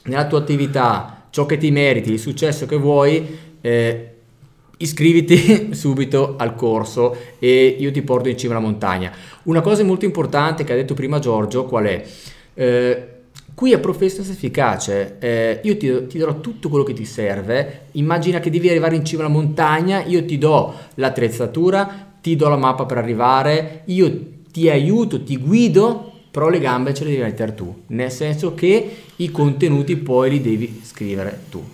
nella 0.05 0.29
tua 0.29 0.39
attività 0.39 1.27
ciò 1.31 1.45
che 1.45 1.57
ti 1.59 1.73
meriti, 1.73 2.13
il 2.13 2.21
successo 2.21 2.67
che 2.67 2.77
vuoi, 2.77 3.37
eh, 3.61 4.18
iscriviti 4.79 5.75
subito 5.75 6.35
al 6.37 6.55
corso 6.55 7.17
e 7.39 7.77
io 7.79 7.91
ti 7.91 8.03
porto 8.03 8.29
in 8.29 8.37
cima 8.37 8.55
alla 8.55 8.63
montagna. 8.63 9.13
Una 9.45 9.61
cosa 9.61 9.85
molto 9.85 10.05
importante 10.05 10.65
che 10.65 10.73
ha 10.73 10.77
detto 10.77 10.95
prima 10.95 11.19
Giorgio, 11.19 11.65
qual 11.65 11.85
è? 11.85 12.05
Eh, 12.55 13.09
qui 13.55 13.73
a 13.73 13.79
Professional 13.79 14.31
Efficace 14.31 15.17
eh, 15.19 15.61
io 15.63 15.77
ti, 15.77 16.07
ti, 16.07 16.19
darò 16.19 16.41
tutto 16.41 16.69
quello 16.69 16.85
che 16.85 16.93
ti 16.93 17.05
serve, 17.05 17.87
immagina 17.93 18.41
che 18.41 18.51
devi 18.51 18.69
arrivare 18.69 18.97
in 18.97 19.05
cima 19.05 19.25
alla 19.25 19.33
montagna, 19.33 20.05
io 20.05 20.25
ti 20.25 20.39
do 20.39 20.75
l'attrezzatura, 20.95 22.15
ti 22.21 22.37
do 22.37 22.49
la 22.49 22.57
mappa 22.57 22.87
per 22.87 22.99
arrivare, 22.99 23.83
io 23.87 24.37
ti 24.53 24.69
aiuto, 24.69 25.23
ti 25.23 25.37
guido 25.39 26.13
però 26.31 26.49
le 26.49 26.59
gambe 26.61 26.95
ce 26.95 27.05
le 27.05 27.11
devi 27.11 27.23
mettere 27.23 27.55
tu, 27.55 27.83
nel 27.89 28.11
senso 28.11 28.55
che 28.55 28.97
i 29.17 29.31
contenuti 29.31 29.97
poi 29.97 30.31
li 30.31 30.41
devi 30.41 30.81
scrivere 30.85 31.45
tu. 31.51 31.65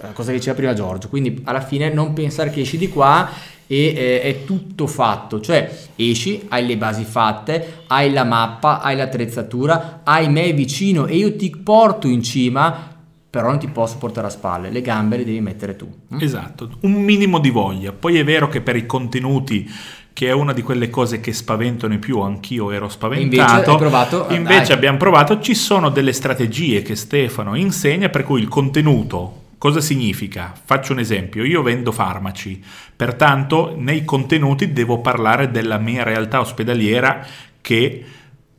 La 0.00 0.12
cosa 0.12 0.30
che 0.30 0.38
diceva 0.38 0.56
prima 0.56 0.72
Giorgio, 0.72 1.08
quindi 1.08 1.40
alla 1.44 1.60
fine 1.60 1.92
non 1.92 2.12
pensare 2.12 2.50
che 2.50 2.60
esci 2.60 2.78
di 2.78 2.88
qua 2.88 3.28
e 3.66 3.94
eh, 3.96 4.22
è 4.22 4.44
tutto 4.44 4.86
fatto, 4.86 5.40
cioè 5.40 5.70
esci, 5.96 6.44
hai 6.48 6.66
le 6.66 6.76
basi 6.76 7.04
fatte, 7.04 7.84
hai 7.88 8.12
la 8.12 8.24
mappa, 8.24 8.80
hai 8.80 8.96
l'attrezzatura, 8.96 10.00
hai 10.04 10.28
me 10.28 10.52
vicino 10.52 11.06
e 11.06 11.16
io 11.16 11.34
ti 11.36 11.50
porto 11.50 12.06
in 12.06 12.22
cima, 12.22 12.90
però 13.30 13.48
non 13.48 13.58
ti 13.58 13.68
posso 13.68 13.96
portare 13.96 14.26
a 14.26 14.30
spalle, 14.30 14.70
le 14.70 14.82
gambe 14.82 15.16
le 15.16 15.24
devi 15.24 15.40
mettere 15.40 15.74
tu. 15.74 15.90
Esatto, 16.18 16.70
un 16.80 16.92
minimo 16.92 17.38
di 17.38 17.48
voglia. 17.48 17.92
Poi 17.92 18.18
è 18.18 18.24
vero 18.24 18.48
che 18.48 18.60
per 18.60 18.76
i 18.76 18.84
contenuti 18.84 19.66
che 20.12 20.28
è 20.28 20.32
una 20.32 20.52
di 20.52 20.62
quelle 20.62 20.90
cose 20.90 21.20
che 21.20 21.32
spaventano 21.32 21.94
di 21.94 21.98
più, 21.98 22.20
anch'io 22.20 22.70
ero 22.70 22.88
spaventato. 22.88 23.70
Invece, 23.70 23.76
provato, 23.76 24.26
Invece 24.30 24.72
abbiamo 24.72 24.98
provato, 24.98 25.40
ci 25.40 25.54
sono 25.54 25.88
delle 25.88 26.12
strategie 26.12 26.82
che 26.82 26.96
Stefano 26.96 27.54
insegna 27.54 28.08
per 28.08 28.24
cui 28.24 28.40
il 28.40 28.48
contenuto 28.48 29.40
Cosa 29.62 29.80
significa? 29.80 30.52
Faccio 30.64 30.92
un 30.92 30.98
esempio, 30.98 31.44
io 31.44 31.62
vendo 31.62 31.92
farmaci, 31.92 32.60
pertanto 32.96 33.76
nei 33.78 34.04
contenuti 34.04 34.72
devo 34.72 34.98
parlare 34.98 35.52
della 35.52 35.78
mia 35.78 36.02
realtà 36.02 36.40
ospedaliera 36.40 37.24
che 37.60 38.04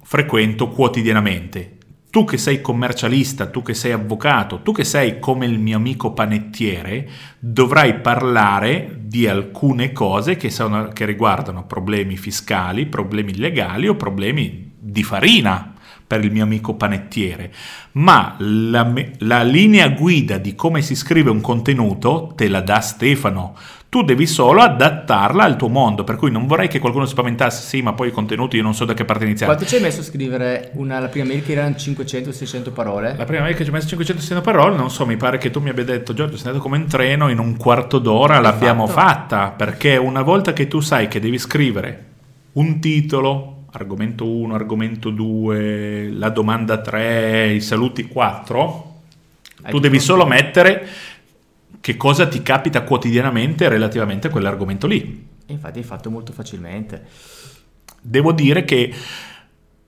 frequento 0.02 0.70
quotidianamente 0.70 1.80
tu 2.14 2.26
che 2.26 2.38
sei 2.38 2.62
commercialista, 2.62 3.48
tu 3.48 3.64
che 3.64 3.74
sei 3.74 3.92
avvocato, 3.92 4.62
tu 4.62 4.72
che 4.72 4.84
sei 4.84 5.18
come 5.18 5.48
il 5.48 5.58
mio 5.58 5.78
amico 5.78 6.14
panettiere, 6.14 7.10
dovrai 7.40 8.02
parlare 8.02 9.00
di 9.02 9.28
alcune 9.28 9.92
cose 9.92 10.36
che, 10.36 10.52
sono, 10.52 10.90
che 10.90 11.06
riguardano 11.06 11.66
problemi 11.66 12.16
fiscali, 12.16 12.86
problemi 12.86 13.36
legali 13.36 13.88
o 13.88 13.96
problemi 13.96 14.74
di 14.78 15.02
farina 15.02 15.74
per 16.06 16.24
il 16.24 16.32
mio 16.32 16.44
amico 16.44 16.76
panettiere. 16.76 17.52
Ma 17.94 18.36
la, 18.38 18.94
la 19.18 19.42
linea 19.42 19.90
guida 19.90 20.38
di 20.38 20.54
come 20.54 20.84
si 20.84 20.94
scrive 20.96 21.32
un 21.32 21.42
contenuto 21.42 22.34
te 22.36 22.48
la 22.48 22.62
dà 22.62 22.80
Stefano 22.80 23.56
tu 23.94 24.02
devi 24.02 24.26
solo 24.26 24.62
adattarla 24.62 25.44
al 25.44 25.56
tuo 25.56 25.68
mondo, 25.68 26.04
per 26.04 26.16
cui 26.16 26.32
non 26.32 26.48
vorrei 26.48 26.68
che 26.68 26.80
qualcuno 26.80 27.06
si 27.06 27.12
spaventasse, 27.12 27.64
sì, 27.64 27.84
ma 27.84 27.94
poi 27.94 28.08
i 28.08 28.12
contenuti 28.12 28.56
io 28.56 28.64
non 28.64 28.74
so 28.74 28.86
da 28.86 28.96
che 28.96 29.06
parte 29.06 29.26
iniziare. 29.26 29.54
Quanto 29.54 29.70
ci 29.70 29.76
hai 29.78 29.84
messo 29.84 30.02
a 30.02 30.04
scrivere 30.04 30.72
una, 30.74 30.98
la 30.98 31.10
prima 31.10 31.28
mail 31.28 31.44
che 31.44 31.52
erano 31.52 31.76
500-600 31.78 32.74
parole? 32.74 33.14
La 33.16 33.26
prima 33.26 33.44
mail 33.44 33.56
che 33.56 33.64
ci 33.64 33.70
hai 33.70 33.76
messo 33.76 33.96
500-600 33.96 34.42
parole, 34.42 34.76
non 34.76 34.90
so, 34.90 35.06
mi 35.06 35.16
pare 35.16 35.38
che 35.38 35.52
tu 35.52 35.60
mi 35.60 35.70
abbia 35.70 35.84
detto, 35.84 36.16
Giorgio, 36.16 36.38
sei 36.38 36.48
andato 36.48 36.64
come 36.64 36.78
in 36.78 36.88
treno, 36.88 37.30
in 37.30 37.38
un 37.38 37.56
quarto 37.56 38.00
d'ora 38.00 38.40
L'hai 38.40 38.52
l'abbiamo 38.52 38.88
fatto? 38.88 39.36
fatta, 39.36 39.54
perché 39.56 39.96
una 39.98 40.24
volta 40.24 40.54
che 40.54 40.68
tu 40.68 40.80
sai 40.80 41.08
che 41.08 41.20
devi 41.20 41.38
scrivere 41.38 42.06
un 42.54 42.80
titolo, 42.80 43.66
argomento 43.74 44.26
1, 44.28 44.56
argomento 44.56 45.12
2, 45.12 46.10
la 46.14 46.30
domanda 46.30 46.82
3, 46.82 47.52
i 47.52 47.62
saluti 47.62 48.08
4, 48.08 48.94
tu 49.70 49.78
devi 49.78 50.00
solo 50.00 50.26
mettere 50.26 50.88
che 51.84 51.98
cosa 51.98 52.30
ti 52.30 52.42
capita 52.42 52.84
quotidianamente 52.84 53.68
relativamente 53.68 54.28
a 54.28 54.30
quell'argomento 54.30 54.88
lì. 54.88 55.28
Infatti 55.48 55.80
hai 55.80 55.84
fatto 55.84 56.10
molto 56.10 56.32
facilmente. 56.32 57.06
Devo 58.02 58.32
dire 58.32 58.64
che 58.64 58.94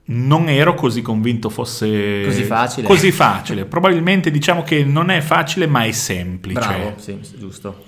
non 0.04 0.50
ero 0.50 0.74
così 0.74 1.00
convinto 1.00 1.48
fosse 1.48 2.20
così 2.22 2.42
facile. 2.42 2.86
Così 2.86 3.12
facile. 3.12 3.64
Probabilmente 3.64 4.30
diciamo 4.30 4.62
che 4.62 4.84
non 4.84 5.08
è 5.08 5.22
facile, 5.22 5.66
ma 5.66 5.84
è 5.84 5.92
semplice. 5.92 6.60
Bravo, 6.60 6.94
sì, 6.98 7.18
giusto. 7.38 7.84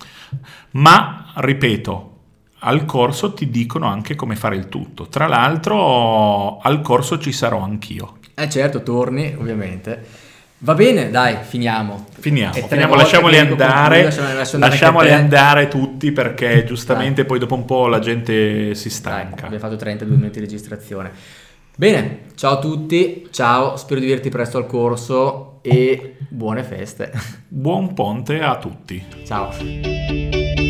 Ma, 0.71 1.31
ripeto, 1.35 2.21
al 2.61 2.87
corso 2.87 3.35
ti 3.35 3.51
dicono 3.51 3.88
anche 3.88 4.14
come 4.14 4.37
fare 4.37 4.57
il 4.57 4.71
tutto. 4.71 5.09
Tra 5.09 5.27
l'altro, 5.27 6.57
al 6.61 6.81
corso 6.81 7.18
ci 7.18 7.33
sarò 7.33 7.61
anch'io. 7.61 8.21
Eh 8.35 8.49
certo, 8.49 8.83
torni, 8.83 9.35
ovviamente. 9.37 10.28
Va 10.61 10.75
bene, 10.75 11.11
dai, 11.11 11.37
finiamo. 11.42 12.07
Finiamo, 12.18 12.53
finiamo 12.53 12.97
lasciamoli 12.97 13.38
andare, 13.38 14.12
lasciamoli 14.55 15.12
andare 15.12 15.68
tutti 15.68 16.11
perché 16.11 16.64
giustamente 16.64 17.21
dai. 17.21 17.27
poi 17.27 17.38
dopo 17.38 17.55
un 17.55 17.64
po' 17.64 17.87
la 17.87 18.01
gente 18.01 18.75
si 18.75 18.90
stanca. 18.90 19.35
Dai, 19.35 19.44
abbiamo 19.44 19.59
fatto 19.59 19.77
32 19.77 20.16
minuti 20.16 20.40
di 20.40 20.44
registrazione. 20.44 21.12
Bene, 21.77 22.23
ciao 22.35 22.55
a 22.55 22.59
tutti, 22.59 23.29
ciao, 23.31 23.77
spero 23.77 24.01
di 24.01 24.07
vederti 24.07 24.31
presto 24.31 24.59
al 24.59 24.66
corso 24.66 25.61
e 25.62 26.16
buone 26.29 26.64
feste. 26.64 27.12
Buon 27.47 27.94
ponte 27.94 28.40
a 28.40 28.57
tutti. 28.57 29.05
Ciao. 29.25 30.67